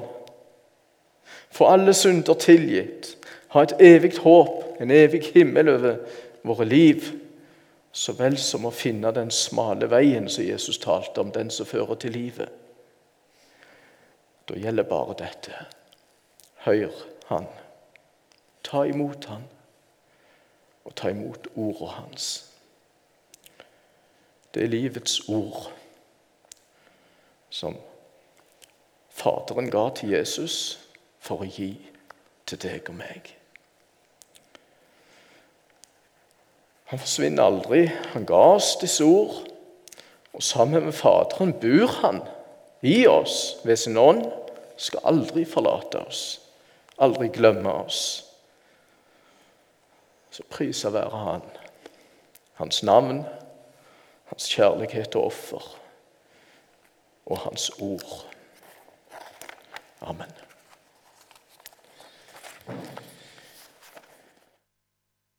Få 1.52 1.68
alle 1.72 1.94
synder 1.94 2.38
tilgitt. 2.40 3.16
Ha 3.54 3.64
et 3.64 3.76
evig 3.82 4.18
håp, 4.24 4.82
en 4.82 4.92
evig 4.92 5.24
himmel 5.34 5.70
over 5.70 5.98
våre 6.48 6.66
liv. 6.66 7.12
Så 7.92 8.14
vel 8.14 8.38
som 8.38 8.68
å 8.68 8.74
finne 8.76 9.12
den 9.16 9.32
smale 9.34 9.90
veien 9.90 10.28
som 10.30 10.46
Jesus 10.46 10.78
talte 10.78 11.22
om, 11.22 11.32
den 11.34 11.50
som 11.50 11.66
fører 11.66 11.98
til 11.98 12.14
livet. 12.14 12.50
Da 14.48 14.56
gjelder 14.56 14.88
bare 14.88 15.16
dette. 15.20 15.66
Hør 16.68 16.92
Han. 17.28 17.48
Ta 18.64 18.84
imot 18.84 19.26
Han, 19.26 19.44
og 20.86 20.96
ta 20.96 21.10
imot 21.10 21.48
ordet 21.56 21.90
Hans. 21.90 22.28
Det 24.54 24.64
er 24.64 24.74
livets 24.74 25.20
ord 25.30 25.68
som 27.50 27.76
Faderen 29.18 29.72
ga 29.74 29.88
til 29.98 30.14
Jesus 30.14 30.78
for 31.20 31.42
å 31.42 31.50
gi 31.50 31.72
til 32.46 32.60
deg 32.62 32.86
og 32.92 33.00
meg. 33.00 33.32
Han 36.88 37.02
forsvinner 37.02 37.44
aldri. 37.50 37.88
Han 38.14 38.28
ga 38.30 38.44
oss 38.56 38.76
disse 38.80 39.04
ord. 39.04 39.42
Og 40.38 40.44
sammen 40.44 40.86
med 40.86 40.96
Faderen 40.96 41.56
bor 41.60 41.96
han 42.04 42.22
i 42.86 43.08
oss 43.10 43.58
ved 43.66 43.82
sin 43.82 43.98
ånd. 43.98 44.24
Skal 44.78 45.02
aldri 45.10 45.48
forlate 45.50 46.04
oss, 46.06 46.38
aldri 47.02 47.32
glemme 47.34 47.72
oss. 47.74 48.02
Så 50.30 50.46
prisa 50.54 50.94
være 50.94 51.24
Han, 51.26 51.42
Hans 52.62 52.84
navn, 52.84 53.24
Hans 54.28 54.50
kjærlighet 54.56 55.16
og 55.16 55.26
offer 55.26 55.80
og 57.26 57.40
Hans 57.40 57.70
ord. 57.80 58.26
Amen. 60.02 60.32